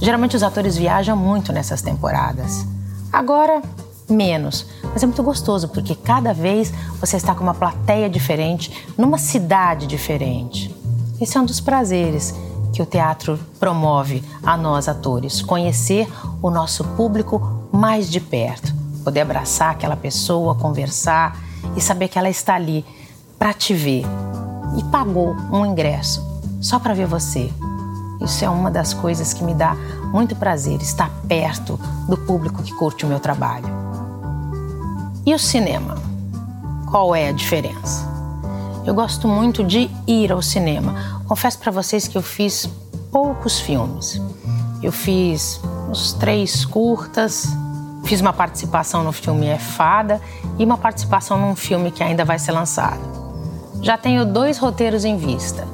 Geralmente 0.00 0.34
os 0.34 0.42
atores 0.42 0.78
viajam 0.78 1.14
muito 1.14 1.52
nessas 1.52 1.82
temporadas. 1.82 2.66
Agora 3.12 3.60
menos. 4.08 4.66
Mas 4.82 5.02
é 5.02 5.06
muito 5.06 5.22
gostoso 5.22 5.68
porque 5.68 5.94
cada 5.94 6.32
vez 6.32 6.72
você 6.98 7.18
está 7.18 7.34
com 7.34 7.42
uma 7.42 7.52
plateia 7.52 8.08
diferente, 8.08 8.86
numa 8.96 9.18
cidade 9.18 9.86
diferente. 9.86 10.74
Esse 11.20 11.36
é 11.36 11.40
um 11.42 11.44
dos 11.44 11.60
prazeres 11.60 12.34
que 12.72 12.80
o 12.80 12.86
teatro 12.86 13.38
promove 13.60 14.24
a 14.42 14.56
nós 14.56 14.88
atores, 14.88 15.42
conhecer 15.42 16.08
o 16.40 16.50
nosso 16.50 16.82
público 16.82 17.55
mais 17.76 18.10
de 18.10 18.20
perto, 18.20 18.74
poder 19.04 19.20
abraçar 19.20 19.70
aquela 19.70 19.96
pessoa, 19.96 20.54
conversar 20.54 21.38
e 21.76 21.80
saber 21.80 22.08
que 22.08 22.18
ela 22.18 22.30
está 22.30 22.54
ali 22.54 22.84
para 23.38 23.52
te 23.52 23.74
ver 23.74 24.02
e 24.78 24.84
pagou 24.84 25.36
um 25.52 25.64
ingresso 25.66 26.24
só 26.60 26.78
para 26.78 26.94
ver 26.94 27.06
você. 27.06 27.52
Isso 28.22 28.44
é 28.44 28.48
uma 28.48 28.70
das 28.70 28.94
coisas 28.94 29.34
que 29.34 29.44
me 29.44 29.52
dá 29.52 29.76
muito 30.10 30.34
prazer, 30.34 30.80
estar 30.80 31.10
perto 31.28 31.78
do 32.08 32.16
público 32.16 32.62
que 32.62 32.72
curte 32.72 33.04
o 33.04 33.08
meu 33.08 33.20
trabalho. 33.20 33.68
E 35.26 35.34
o 35.34 35.38
cinema? 35.38 35.96
Qual 36.90 37.14
é 37.14 37.28
a 37.28 37.32
diferença? 37.32 38.08
Eu 38.86 38.94
gosto 38.94 39.28
muito 39.28 39.62
de 39.62 39.90
ir 40.06 40.32
ao 40.32 40.40
cinema. 40.40 41.20
Confesso 41.26 41.58
para 41.58 41.72
vocês 41.72 42.08
que 42.08 42.16
eu 42.16 42.22
fiz 42.22 42.70
poucos 43.12 43.60
filmes. 43.60 44.20
Eu 44.82 44.92
fiz 44.92 45.60
uns 45.90 46.12
três 46.14 46.64
curtas, 46.64 47.48
fiz 48.06 48.20
uma 48.20 48.32
participação 48.32 49.02
no 49.02 49.10
filme 49.10 49.46
É 49.46 49.58
Fada 49.58 50.20
e 50.58 50.64
uma 50.64 50.78
participação 50.78 51.38
num 51.38 51.56
filme 51.56 51.90
que 51.90 52.04
ainda 52.04 52.24
vai 52.24 52.38
ser 52.38 52.52
lançado. 52.52 53.00
Já 53.82 53.98
tenho 53.98 54.24
dois 54.24 54.58
roteiros 54.58 55.04
em 55.04 55.16
vista. 55.16 55.66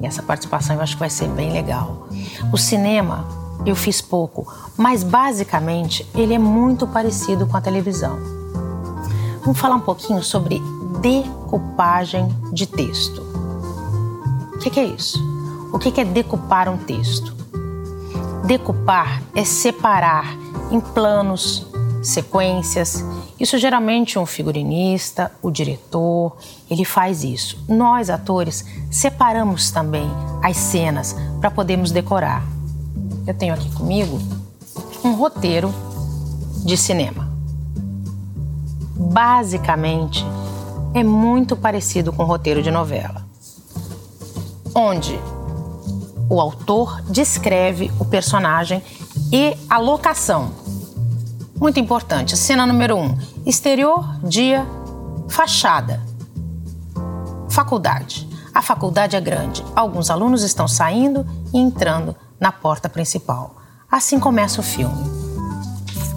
E 0.00 0.06
essa 0.06 0.22
participação 0.22 0.74
eu 0.74 0.82
acho 0.82 0.94
que 0.94 1.00
vai 1.00 1.08
ser 1.08 1.28
bem 1.28 1.52
legal. 1.52 2.08
O 2.52 2.58
cinema 2.58 3.24
eu 3.64 3.76
fiz 3.76 4.00
pouco, 4.00 4.52
mas 4.76 5.04
basicamente 5.04 6.04
ele 6.16 6.34
é 6.34 6.38
muito 6.38 6.84
parecido 6.84 7.46
com 7.46 7.56
a 7.56 7.60
televisão. 7.60 8.18
Vamos 9.42 9.58
falar 9.58 9.76
um 9.76 9.80
pouquinho 9.80 10.22
sobre 10.22 10.60
decupagem 11.00 12.28
de 12.52 12.66
texto. 12.66 13.22
O 14.54 14.58
que, 14.58 14.80
é 14.80 14.84
isso? 14.84 15.18
O 15.72 15.78
que 15.78 16.00
é 16.00 16.04
decupar 16.04 16.68
um 16.68 16.76
texto? 16.76 17.34
Decupar 18.44 19.22
é 19.34 19.44
separar 19.44 20.42
em 20.72 20.80
planos, 20.80 21.64
sequências. 22.02 23.04
Isso 23.38 23.56
geralmente 23.58 24.18
um 24.18 24.26
figurinista, 24.26 25.30
o 25.40 25.50
diretor, 25.50 26.36
ele 26.68 26.84
faz 26.84 27.22
isso. 27.22 27.56
Nós, 27.68 28.10
atores, 28.10 28.64
separamos 28.90 29.70
também 29.70 30.10
as 30.42 30.56
cenas 30.56 31.14
para 31.40 31.50
podermos 31.50 31.92
decorar. 31.92 32.44
Eu 33.24 33.34
tenho 33.34 33.54
aqui 33.54 33.70
comigo 33.72 34.18
um 35.04 35.12
roteiro 35.12 35.72
de 36.64 36.76
cinema 36.76 37.32
basicamente 39.12 40.24
é 40.94 41.02
muito 41.02 41.56
parecido 41.56 42.12
com 42.12 42.22
o 42.22 42.26
roteiro 42.26 42.62
de 42.62 42.70
novela, 42.70 43.26
onde 44.74 45.18
o 46.28 46.40
autor 46.40 47.02
descreve 47.02 47.90
o 47.98 48.04
personagem 48.04 48.82
e 49.30 49.56
a 49.68 49.78
locação. 49.78 50.61
Muito 51.62 51.78
importante. 51.78 52.36
Cena 52.36 52.66
número 52.66 52.96
um: 52.96 53.16
exterior, 53.46 54.04
dia, 54.24 54.66
fachada. 55.28 56.02
Faculdade. 57.48 58.28
A 58.52 58.60
faculdade 58.60 59.14
é 59.14 59.20
grande. 59.20 59.64
Alguns 59.76 60.10
alunos 60.10 60.42
estão 60.42 60.66
saindo 60.66 61.24
e 61.54 61.58
entrando 61.60 62.16
na 62.40 62.50
porta 62.50 62.88
principal. 62.88 63.54
Assim 63.88 64.18
começa 64.18 64.60
o 64.60 64.64
filme. 64.64 65.04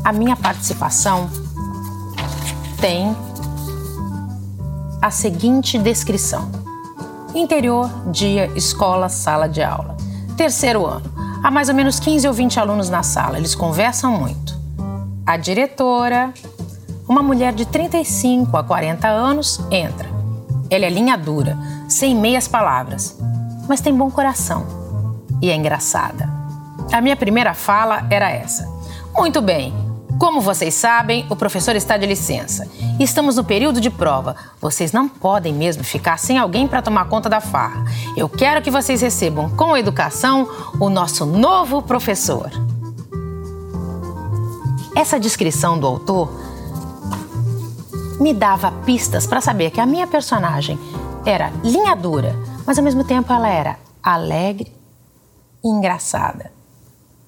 A 0.04 0.12
minha 0.12 0.36
participação 0.36 1.30
tem 2.82 3.16
a 5.00 5.12
seguinte 5.12 5.78
descrição: 5.78 6.50
interior, 7.36 7.88
dia, 8.12 8.48
escola, 8.56 9.10
sala 9.10 9.48
de 9.48 9.62
aula. 9.62 9.96
Terceiro 10.36 10.88
ano. 10.88 11.14
Há 11.44 11.52
mais 11.52 11.70
ou 11.70 11.76
menos 11.76 12.00
15 12.00 12.28
ou 12.28 12.34
20 12.34 12.60
alunos 12.60 12.90
na 12.90 13.04
sala. 13.04 13.38
Eles 13.38 13.54
conversam 13.54 14.12
muito. 14.12 14.55
A 15.26 15.38
diretora, 15.38 16.32
uma 17.08 17.24
mulher 17.24 17.52
de 17.52 17.66
35 17.66 18.56
a 18.56 18.64
40 18.64 19.08
anos, 19.08 19.60
entra. 19.72 20.08
Ela 20.70 20.86
é 20.86 20.90
linha 20.90 21.18
dura, 21.18 21.58
sem 21.90 22.14
meias 22.14 22.48
palavras, 22.48 23.18
mas 23.68 23.82
tem 23.82 23.92
bom 23.92 24.12
coração 24.12 24.68
e 25.42 25.50
é 25.50 25.56
engraçada. 25.56 26.30
A 26.92 27.02
minha 27.02 27.16
primeira 27.16 27.56
fala 27.56 28.06
era 28.12 28.30
essa: 28.30 28.72
Muito 29.18 29.42
bem, 29.42 29.74
como 30.20 30.40
vocês 30.42 30.76
sabem, 30.76 31.26
o 31.28 31.36
professor 31.36 31.76
está 31.76 31.98
de 31.98 32.06
licença. 32.06 32.70
Estamos 33.00 33.36
no 33.36 33.44
período 33.44 33.82
de 33.82 33.90
prova. 33.90 34.36
Vocês 34.62 34.92
não 34.92 35.10
podem 35.10 35.54
mesmo 35.54 35.84
ficar 35.84 36.20
sem 36.20 36.38
alguém 36.38 36.68
para 36.68 36.84
tomar 36.84 37.06
conta 37.06 37.28
da 37.28 37.42
farra. 37.42 37.84
Eu 38.16 38.30
quero 38.30 38.62
que 38.62 38.70
vocês 38.70 39.02
recebam 39.02 39.50
com 39.50 39.76
educação 39.76 40.48
o 40.80 40.88
nosso 40.88 41.26
novo 41.26 41.82
professor. 41.82 42.52
Essa 44.96 45.20
descrição 45.20 45.78
do 45.78 45.86
autor 45.86 46.32
me 48.18 48.34
dava 48.34 48.72
pistas 48.72 49.28
para 49.28 49.42
saber 49.42 49.70
que 49.70 49.82
a 49.82 49.86
minha 49.86 50.08
personagem 50.08 50.80
era 51.26 51.52
linha 51.62 51.94
dura, 51.96 52.34
mas 52.66 52.78
ao 52.78 52.84
mesmo 52.84 53.04
tempo 53.04 53.34
ela 53.34 53.50
era 53.50 53.78
alegre 54.02 54.74
e 55.62 55.68
engraçada. 55.68 56.50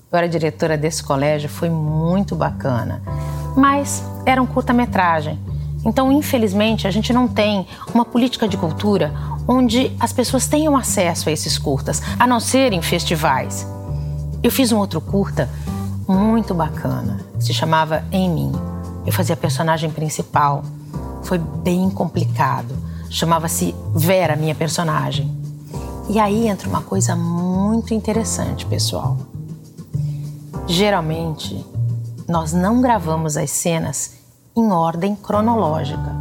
Eu 0.10 0.18
era 0.18 0.30
diretora 0.30 0.78
desse 0.78 1.04
colégio, 1.04 1.50
foi 1.50 1.70
muito 1.70 2.38
bacana. 2.38 3.02
Mas 3.58 4.02
era 4.26 4.42
um 4.42 4.46
curta-metragem. 4.46 5.38
Então, 5.84 6.10
infelizmente, 6.10 6.88
a 6.88 6.92
gente 6.92 7.12
não 7.12 7.28
tem 7.28 7.68
uma 7.94 8.06
política 8.06 8.48
de 8.48 8.56
cultura 8.56 9.12
onde 9.46 9.92
as 10.00 10.14
pessoas 10.14 10.48
tenham 10.48 10.78
acesso 10.78 11.28
a 11.28 11.34
esses 11.34 11.58
curtas, 11.58 12.02
a 12.18 12.26
não 12.26 12.40
ser 12.40 12.72
em 12.72 12.82
festivais. 12.82 13.68
Eu 14.42 14.52
fiz 14.52 14.72
um 14.72 14.78
outro 14.78 15.02
curta 15.02 15.50
muito 16.08 16.54
bacana, 16.54 17.20
se 17.40 17.54
chamava 17.54 18.04
Em 18.12 18.30
Mim. 18.30 18.52
Eu 19.06 19.12
fazia 19.12 19.34
a 19.34 19.38
personagem 19.38 19.90
principal. 19.90 20.64
Foi 21.24 21.38
bem 21.38 21.90
complicado. 21.90 22.76
Chamava-se 23.10 23.76
Vera, 23.94 24.36
minha 24.36 24.56
personagem. 24.56 25.36
E 26.10 26.20
aí 26.20 26.48
entra 26.48 26.70
uma 26.70 26.82
coisa 26.82 27.16
muito 27.16 27.94
interessante, 27.94 28.66
pessoal. 28.66 29.18
Geralmente, 30.66 31.66
nós 32.28 32.54
não 32.54 32.82
gravamos 32.82 33.38
as 33.38 33.50
cenas 33.50 34.14
em 34.56 34.72
ordem 34.72 35.16
cronológica, 35.16 36.16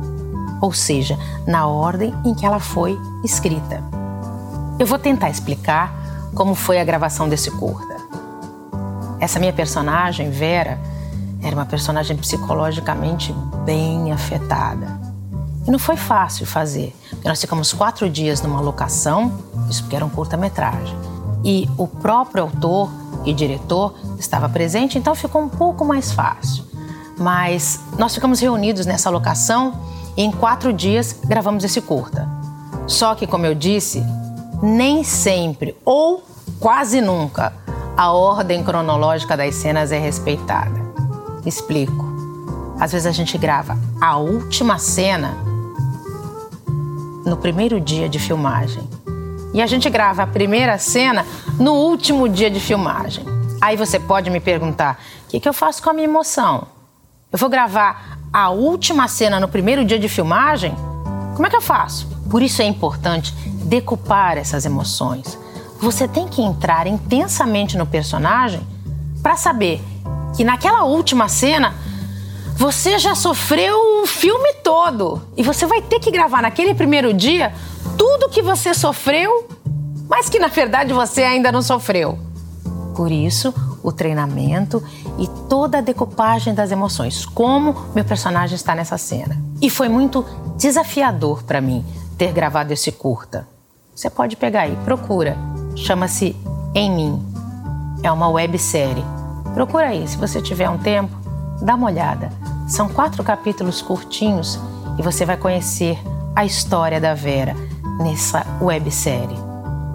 ou 0.61 0.73
seja, 0.73 1.19
na 1.47 1.66
ordem 1.66 2.14
em 2.25 2.35
que 2.35 2.45
ela 2.45 2.61
foi 2.61 2.99
escrita. 3.25 3.83
Eu 4.78 4.87
vou 4.87 4.99
tentar 4.99 5.31
explicar 5.31 5.93
como 6.35 6.55
foi 6.55 6.78
a 6.78 6.85
gravação 6.85 7.28
desse 7.28 7.50
curta. 7.50 7.96
Essa 9.19 9.39
minha 9.39 9.53
personagem, 9.53 10.31
Vera, 10.31 10.79
era 11.43 11.55
uma 11.55 11.65
personagem 11.65 12.17
psicologicamente 12.17 13.35
bem 13.65 14.13
afetada. 14.13 15.01
E 15.67 15.71
não 15.71 15.79
foi 15.79 15.97
fácil 15.97 16.47
fazer, 16.47 16.95
porque 17.11 17.29
nós 17.29 17.41
ficamos 17.41 17.73
quatro 17.73 18.09
dias 18.09 18.41
numa 18.41 18.61
locação, 18.61 19.33
isso 19.69 19.83
porque 19.83 19.97
era 19.97 20.05
um 20.05 20.09
curta-metragem. 20.09 20.97
E 21.45 21.69
o 21.77 21.87
próprio 21.87 22.45
autor 22.45 22.91
e 23.25 23.33
diretor 23.33 23.95
estava 24.19 24.49
presente, 24.49 24.99
então 24.99 25.15
ficou 25.15 25.43
um 25.43 25.49
pouco 25.49 25.85
mais 25.85 26.13
fácil. 26.13 26.65
Mas 27.19 27.81
nós 27.99 28.15
ficamos 28.15 28.41
reunidos 28.41 28.87
nessa 28.87 29.11
locação 29.11 29.75
e 30.17 30.23
em 30.23 30.31
quatro 30.31 30.73
dias 30.73 31.19
gravamos 31.25 31.65
esse 31.65 31.81
curta. 31.81 32.29
Só 32.87 33.15
que, 33.15 33.26
como 33.26 33.47
eu 33.47 33.55
disse, 33.55 34.05
nem 34.63 35.02
sempre 35.02 35.76
ou 35.85 36.25
quase 36.61 37.00
nunca 37.00 37.52
a 37.97 38.13
ordem 38.13 38.63
cronológica 38.63 39.37
das 39.37 39.54
cenas 39.54 39.91
é 39.91 39.99
respeitada. 39.99 40.85
Explico. 41.47 42.04
Às 42.78 42.93
vezes 42.93 43.06
a 43.06 43.13
gente 43.13 43.39
grava 43.39 43.78
a 43.99 44.19
última 44.19 44.78
cena 44.78 45.35
no 47.25 47.39
primeiro 47.39 47.80
dia 47.80 48.06
de 48.06 48.19
filmagem 48.19 48.87
e 49.54 49.63
a 49.63 49.67
gente 49.67 49.89
grava 49.89 50.25
a 50.25 50.26
primeira 50.26 50.76
cena 50.76 51.25
no 51.59 51.73
último 51.73 52.28
dia 52.28 52.50
de 52.50 52.61
filmagem. 52.61 53.25
Aí 53.63 53.76
você 53.76 53.99
pode 53.99 54.28
me 54.28 54.41
perguntar: 54.41 55.00
o 55.25 55.28
que, 55.30 55.41
que 55.41 55.49
eu 55.49 55.54
faço 55.54 55.82
com 55.82 55.89
a 55.89 55.95
minha 55.95 56.06
emoção? 56.06 56.67
Eu 57.32 57.39
vou 57.39 57.49
gravar 57.49 58.19
a 58.30 58.50
última 58.50 59.09
cena 59.09 59.41
no 59.41 59.49
primeiro 59.49 59.82
dia 59.87 59.99
de 59.99 60.09
filmagem? 60.09 60.75
Como 61.35 61.47
é 61.47 61.50
que 61.50 61.56
eu 61.56 61.63
faço? 61.63 62.06
Por 62.30 62.43
isso 62.43 62.61
é 62.61 62.67
importante 62.67 63.32
decupar 63.65 64.37
essas 64.37 64.67
emoções. 64.67 65.39
Você 65.80 66.08
tem 66.08 66.26
que 66.26 66.43
entrar 66.43 66.86
intensamente 66.86 67.76
no 67.76 67.86
personagem 67.86 68.60
para 69.23 69.36
saber 69.36 69.82
que 70.36 70.45
naquela 70.45 70.84
última 70.84 71.28
cena 71.28 71.75
você 72.56 72.99
já 72.99 73.15
sofreu 73.15 74.02
o 74.02 74.06
filme 74.06 74.54
todo 74.62 75.21
e 75.36 75.43
você 75.43 75.67
vai 75.67 75.82
ter 75.82 76.00
que 76.00 76.10
gravar 76.10 76.41
naquele 76.41 76.75
primeiro 76.75 77.12
dia 77.12 77.52
tudo 77.99 78.28
que 78.28 78.43
você 78.43 78.73
sofreu, 78.73 79.49
mas 80.08 80.28
que 80.28 80.39
na 80.39 80.49
verdade 80.49 80.93
você 80.93 81.23
ainda 81.23 81.52
não 81.52 81.62
sofreu. 81.62 82.19
Por 82.95 83.12
isso, 83.12 83.52
o 83.82 83.93
treinamento 83.93 84.82
e 85.19 85.28
toda 85.49 85.78
a 85.78 85.82
decupagem 85.82 86.54
das 86.54 86.71
emoções, 86.71 87.26
como 87.26 87.75
meu 87.95 88.04
personagem 88.04 88.56
está 88.56 88.75
nessa 88.75 88.97
cena. 88.97 89.36
E 89.60 89.69
foi 89.69 89.89
muito 89.89 90.25
desafiador 90.56 91.43
para 91.43 91.60
mim 91.60 91.84
ter 92.17 92.32
gravado 92.32 92.73
esse 92.73 92.91
curta. 92.91 93.47
Você 93.95 94.10
pode 94.10 94.36
pegar 94.36 94.62
aí, 94.62 94.76
procura. 94.84 95.36
Chama-se 95.76 96.34
Em 96.75 96.91
Mim. 96.91 97.23
É 98.02 98.10
uma 98.10 98.28
websérie. 98.28 99.04
Procura 99.52 99.89
aí, 99.89 100.08
se 100.08 100.17
você 100.17 100.41
tiver 100.41 100.69
um 100.71 100.78
tempo, 100.78 101.15
dá 101.60 101.75
uma 101.75 101.86
olhada. 101.86 102.32
São 102.67 102.89
quatro 102.89 103.23
capítulos 103.23 103.82
curtinhos 103.82 104.58
e 104.99 105.02
você 105.02 105.26
vai 105.26 105.36
conhecer 105.36 105.99
a 106.34 106.47
história 106.47 106.99
da 106.99 107.15
Vera 107.15 107.54
nessa 108.00 108.45
websérie. 108.60 109.36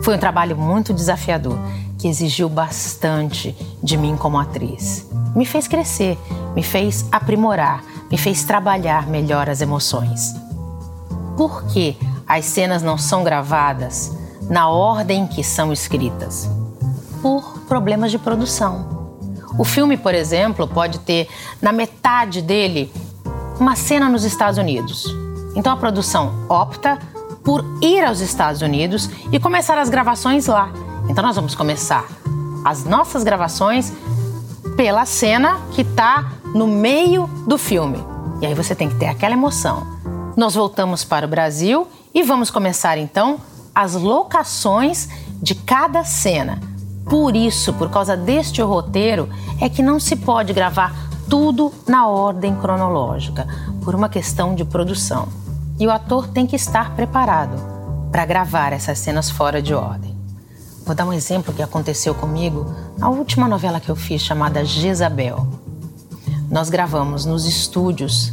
Foi 0.03 0.15
um 0.15 0.19
trabalho 0.19 0.55
muito 0.55 0.93
desafiador, 0.93 1.57
que 1.97 2.07
exigiu 2.07 2.47
bastante 2.47 3.55
de 3.83 3.97
mim 3.97 4.15
como 4.15 4.39
atriz. 4.39 5.09
Me 5.35 5.45
fez 5.45 5.67
crescer, 5.67 6.17
me 6.55 6.61
fez 6.61 7.05
aprimorar, 7.11 7.83
me 8.09 8.17
fez 8.17 8.43
trabalhar 8.43 9.07
melhor 9.07 9.49
as 9.49 9.61
emoções. 9.61 10.33
Por 11.35 11.63
que 11.65 11.97
as 12.27 12.45
cenas 12.45 12.83
não 12.83 12.97
são 12.97 13.23
gravadas 13.23 14.20
na 14.51 14.67
ordem 14.67 15.25
que 15.25 15.45
são 15.45 15.71
escritas? 15.71 16.49
Por 17.21 17.61
problemas 17.69 18.11
de 18.11 18.19
produção. 18.19 19.07
O 19.57 19.63
filme, 19.63 19.95
por 19.95 20.13
exemplo, 20.13 20.67
pode 20.67 20.99
ter 20.99 21.29
na 21.61 21.71
metade 21.71 22.41
dele 22.41 22.91
uma 23.57 23.77
cena 23.77 24.09
nos 24.09 24.25
Estados 24.25 24.57
Unidos. 24.57 25.05
Então 25.55 25.71
a 25.71 25.77
produção 25.77 26.45
opta 26.49 26.99
por 27.45 27.63
ir 27.81 28.03
aos 28.03 28.19
Estados 28.19 28.61
Unidos 28.61 29.09
e 29.31 29.39
começar 29.39 29.77
as 29.77 29.89
gravações 29.89 30.47
lá. 30.47 30.69
Então 31.07 31.23
nós 31.23 31.37
vamos 31.37 31.55
começar 31.55 32.05
as 32.65 32.83
nossas 32.83 33.23
gravações 33.23 33.93
pela 34.75 35.05
cena 35.05 35.61
que 35.71 35.81
está 35.81 36.33
no 36.53 36.67
meio 36.67 37.25
do 37.47 37.57
filme. 37.57 38.03
E 38.41 38.45
aí 38.45 38.53
você 38.53 38.75
tem 38.75 38.89
que 38.89 38.95
ter 38.95 39.07
aquela 39.07 39.33
emoção. 39.33 39.87
Nós 40.35 40.55
voltamos 40.55 41.05
para 41.05 41.25
o 41.25 41.29
Brasil 41.29 41.87
e 42.13 42.21
vamos 42.21 42.51
começar 42.51 42.97
então 42.97 43.39
as 43.73 43.93
locações 43.93 45.09
de 45.41 45.55
cada 45.55 46.03
cena. 46.03 46.59
Por 47.05 47.35
isso, 47.35 47.73
por 47.73 47.89
causa 47.89 48.15
deste 48.15 48.61
roteiro, 48.61 49.29
é 49.59 49.67
que 49.67 49.81
não 49.81 49.99
se 49.99 50.15
pode 50.15 50.53
gravar 50.53 50.93
tudo 51.29 51.73
na 51.87 52.07
ordem 52.07 52.55
cronológica, 52.55 53.47
por 53.83 53.95
uma 53.95 54.09
questão 54.09 54.53
de 54.53 54.63
produção 54.63 55.27
e 55.81 55.87
o 55.87 55.91
ator 55.91 56.27
tem 56.27 56.45
que 56.45 56.55
estar 56.55 56.95
preparado 56.95 57.57
para 58.11 58.23
gravar 58.23 58.71
essas 58.71 58.99
cenas 58.99 59.31
fora 59.31 59.59
de 59.59 59.73
ordem. 59.73 60.15
Vou 60.85 60.93
dar 60.93 61.05
um 61.05 61.13
exemplo 61.13 61.51
que 61.51 61.63
aconteceu 61.63 62.13
comigo 62.13 62.71
na 62.99 63.09
última 63.09 63.47
novela 63.47 63.79
que 63.79 63.89
eu 63.89 63.95
fiz 63.95 64.21
chamada 64.21 64.63
Jezabel. 64.63 65.47
Nós 66.51 66.69
gravamos 66.69 67.25
nos 67.25 67.47
estúdios 67.47 68.31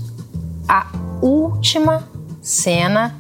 a 0.69 0.89
última 1.23 2.07
cena 2.43 3.17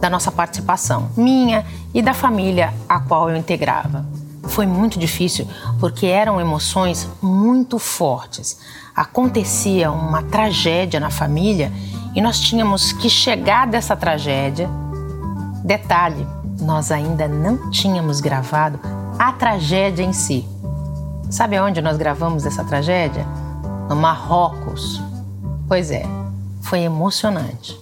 da 0.00 0.08
nossa 0.08 0.30
participação, 0.30 1.10
minha 1.16 1.64
e 1.92 2.00
da 2.00 2.14
família 2.14 2.72
a 2.88 3.00
qual 3.00 3.30
eu 3.30 3.36
integrava. 3.36 4.06
Foi 4.44 4.66
muito 4.66 4.98
difícil 4.98 5.46
porque 5.78 6.06
eram 6.06 6.40
emoções 6.40 7.08
muito 7.20 7.78
fortes. 7.78 8.58
Acontecia 8.94 9.90
uma 9.90 10.22
tragédia 10.22 10.98
na 10.98 11.10
família 11.10 11.72
e 12.14 12.20
nós 12.20 12.40
tínhamos 12.40 12.92
que 12.92 13.10
chegar 13.10 13.66
dessa 13.66 13.94
tragédia. 13.94 14.68
Detalhe, 15.64 16.26
nós 16.60 16.90
ainda 16.90 17.28
não 17.28 17.70
tínhamos 17.70 18.20
gravado 18.20 18.80
a 19.18 19.32
tragédia 19.32 20.02
em 20.02 20.12
si. 20.12 20.48
Sabe 21.30 21.60
onde 21.60 21.82
nós 21.82 21.96
gravamos 21.96 22.46
essa 22.46 22.64
tragédia? 22.64 23.26
No 23.88 23.96
Marrocos. 23.96 25.02
Pois 25.68 25.90
é, 25.90 26.04
foi 26.62 26.80
emocionante. 26.80 27.78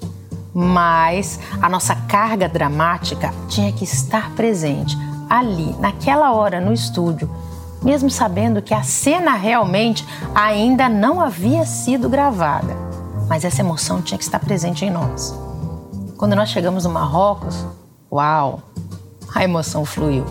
Mas 0.59 1.39
a 1.61 1.69
nossa 1.69 1.95
carga 1.95 2.49
dramática 2.49 3.31
tinha 3.47 3.71
que 3.71 3.85
estar 3.85 4.31
presente 4.31 4.97
ali, 5.29 5.77
naquela 5.79 6.33
hora, 6.33 6.63
no 6.63 6.73
estúdio, 6.73 7.31
mesmo 7.83 8.09
sabendo 8.09 8.63
que 8.63 8.73
a 8.73 8.83
cena 8.83 9.35
realmente 9.35 10.03
ainda 10.35 10.89
não 10.89 11.21
havia 11.21 11.67
sido 11.67 12.09
gravada. 12.09 12.75
Mas 13.29 13.45
essa 13.45 13.61
emoção 13.61 14.01
tinha 14.01 14.17
que 14.17 14.25
estar 14.25 14.39
presente 14.39 14.83
em 14.83 14.91
nós. 14.91 15.39
Quando 16.17 16.35
nós 16.35 16.49
chegamos 16.49 16.85
no 16.85 16.91
Marrocos, 16.91 17.67
uau, 18.11 18.63
a 19.35 19.45
emoção 19.45 19.85
fluiu, 19.85 20.25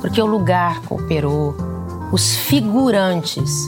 porque 0.00 0.20
o 0.20 0.26
lugar 0.26 0.80
cooperou, 0.82 1.54
os 2.10 2.34
figurantes. 2.34 3.64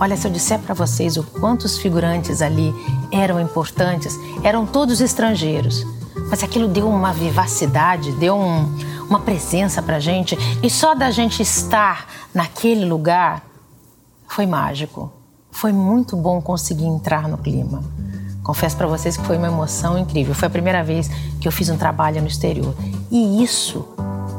Olha, 0.00 0.16
se 0.16 0.26
eu 0.26 0.32
disser 0.32 0.58
para 0.60 0.72
vocês 0.72 1.18
o 1.18 1.22
quantos 1.22 1.76
figurantes 1.76 2.40
ali 2.40 2.74
eram 3.10 3.40
importantes, 3.40 4.18
eram 4.42 4.66
todos 4.66 5.00
estrangeiros, 5.00 5.84
mas 6.28 6.42
aquilo 6.42 6.68
deu 6.68 6.88
uma 6.88 7.12
vivacidade, 7.12 8.12
deu 8.12 8.36
um, 8.36 8.74
uma 9.08 9.20
presença 9.20 9.82
para 9.82 10.00
gente 10.00 10.36
e 10.62 10.68
só 10.68 10.94
da 10.94 11.10
gente 11.10 11.42
estar 11.42 12.06
naquele 12.34 12.84
lugar 12.84 13.42
foi 14.28 14.46
mágico. 14.46 15.12
Foi 15.50 15.72
muito 15.72 16.16
bom 16.16 16.40
conseguir 16.40 16.84
entrar 16.84 17.28
no 17.28 17.38
clima. 17.38 17.82
Confesso 18.42 18.76
para 18.76 18.86
vocês 18.86 19.16
que 19.16 19.24
foi 19.24 19.38
uma 19.38 19.48
emoção 19.48 19.98
incrível. 19.98 20.34
Foi 20.34 20.46
a 20.46 20.50
primeira 20.50 20.84
vez 20.84 21.08
que 21.40 21.48
eu 21.48 21.52
fiz 21.52 21.68
um 21.68 21.76
trabalho 21.76 22.20
no 22.20 22.28
exterior. 22.28 22.74
E 23.10 23.42
isso 23.42 23.84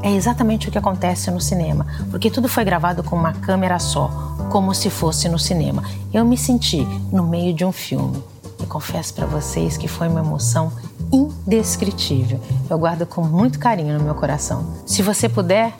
é 0.01 0.11
exatamente 0.13 0.69
o 0.69 0.71
que 0.71 0.77
acontece 0.77 1.31
no 1.31 1.41
cinema, 1.41 1.85
porque 2.11 2.29
tudo 2.29 2.47
foi 2.47 2.63
gravado 2.63 3.03
com 3.03 3.15
uma 3.15 3.33
câmera 3.33 3.79
só, 3.79 4.35
como 4.51 4.73
se 4.73 4.89
fosse 4.89 5.27
no 5.27 5.39
cinema. 5.39 5.83
Eu 6.13 6.23
me 6.23 6.37
senti 6.37 6.85
no 7.11 7.25
meio 7.27 7.53
de 7.53 7.65
um 7.65 7.71
filme. 7.71 8.23
Confesso 8.67 9.13
para 9.13 9.25
vocês 9.25 9.77
que 9.77 9.87
foi 9.87 10.07
uma 10.07 10.19
emoção 10.19 10.71
indescritível. 11.11 12.39
Eu 12.69 12.77
guardo 12.77 13.05
com 13.05 13.23
muito 13.23 13.59
carinho 13.59 13.97
no 13.97 14.03
meu 14.03 14.15
coração. 14.15 14.73
Se 14.85 15.01
você 15.01 15.29
puder, 15.29 15.73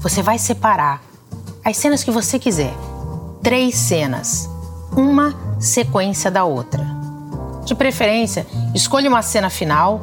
Você 0.00 0.22
vai 0.22 0.38
separar 0.38 1.02
as 1.64 1.76
cenas 1.76 2.02
que 2.02 2.10
você 2.10 2.38
quiser, 2.38 2.74
três 3.42 3.76
cenas, 3.76 4.48
uma 4.96 5.34
sequência 5.58 6.30
da 6.30 6.44
outra. 6.44 6.86
De 7.64 7.74
preferência, 7.74 8.46
escolha 8.74 9.10
uma 9.10 9.20
cena 9.20 9.50
final, 9.50 10.00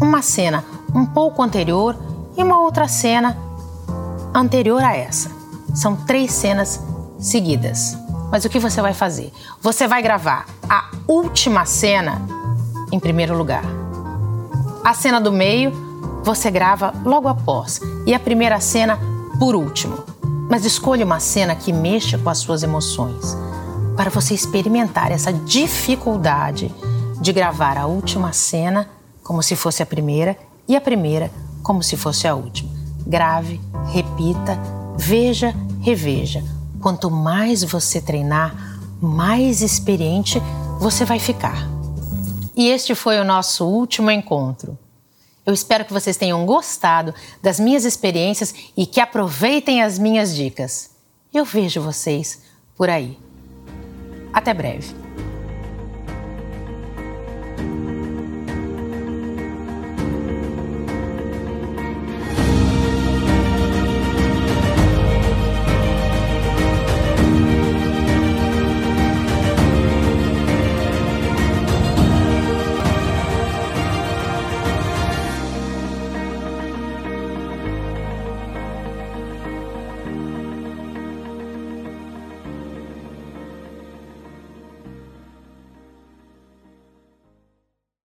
uma 0.00 0.22
cena 0.22 0.64
um 0.94 1.04
pouco 1.04 1.42
anterior 1.42 1.94
e 2.36 2.42
uma 2.42 2.58
outra 2.58 2.88
cena 2.88 3.36
anterior 4.34 4.82
a 4.82 4.96
essa. 4.96 5.30
São 5.74 5.94
três 5.96 6.32
cenas 6.32 6.80
seguidas. 7.18 7.98
Mas 8.30 8.44
o 8.44 8.48
que 8.48 8.58
você 8.58 8.80
vai 8.80 8.92
fazer? 8.92 9.32
Você 9.60 9.86
vai 9.86 10.02
gravar 10.02 10.46
a 10.68 10.90
última 11.06 11.64
cena 11.64 12.20
em 12.92 12.98
primeiro 12.98 13.36
lugar. 13.36 13.64
A 14.84 14.94
cena 14.94 15.20
do 15.20 15.32
meio 15.32 15.72
você 16.22 16.50
grava 16.50 16.92
logo 17.04 17.28
após 17.28 17.80
e 18.04 18.14
a 18.14 18.18
primeira 18.18 18.60
cena 18.60 18.98
por 19.38 19.54
último. 19.54 19.98
Mas 20.50 20.64
escolha 20.64 21.04
uma 21.04 21.20
cena 21.20 21.54
que 21.54 21.72
mexa 21.72 22.18
com 22.18 22.30
as 22.30 22.38
suas 22.38 22.62
emoções 22.62 23.36
para 23.96 24.10
você 24.10 24.34
experimentar 24.34 25.10
essa 25.10 25.32
dificuldade 25.32 26.72
de 27.20 27.32
gravar 27.32 27.78
a 27.78 27.86
última 27.86 28.32
cena 28.32 28.88
como 29.22 29.42
se 29.42 29.56
fosse 29.56 29.82
a 29.82 29.86
primeira 29.86 30.36
e 30.68 30.76
a 30.76 30.80
primeira 30.80 31.30
como 31.62 31.82
se 31.82 31.96
fosse 31.96 32.28
a 32.28 32.34
última. 32.34 32.70
Grave, 33.06 33.60
repita, 33.92 34.58
veja, 34.96 35.54
reveja. 35.80 36.44
Quanto 36.86 37.10
mais 37.10 37.64
você 37.64 38.00
treinar, 38.00 38.54
mais 39.02 39.60
experiente 39.60 40.40
você 40.78 41.04
vai 41.04 41.18
ficar. 41.18 41.68
E 42.54 42.68
este 42.68 42.94
foi 42.94 43.18
o 43.18 43.24
nosso 43.24 43.66
último 43.66 44.08
encontro. 44.08 44.78
Eu 45.44 45.52
espero 45.52 45.84
que 45.84 45.92
vocês 45.92 46.16
tenham 46.16 46.46
gostado 46.46 47.12
das 47.42 47.58
minhas 47.58 47.84
experiências 47.84 48.54
e 48.76 48.86
que 48.86 49.00
aproveitem 49.00 49.82
as 49.82 49.98
minhas 49.98 50.32
dicas. 50.32 50.90
Eu 51.34 51.44
vejo 51.44 51.80
vocês 51.80 52.42
por 52.76 52.88
aí. 52.88 53.18
Até 54.32 54.54
breve. 54.54 55.05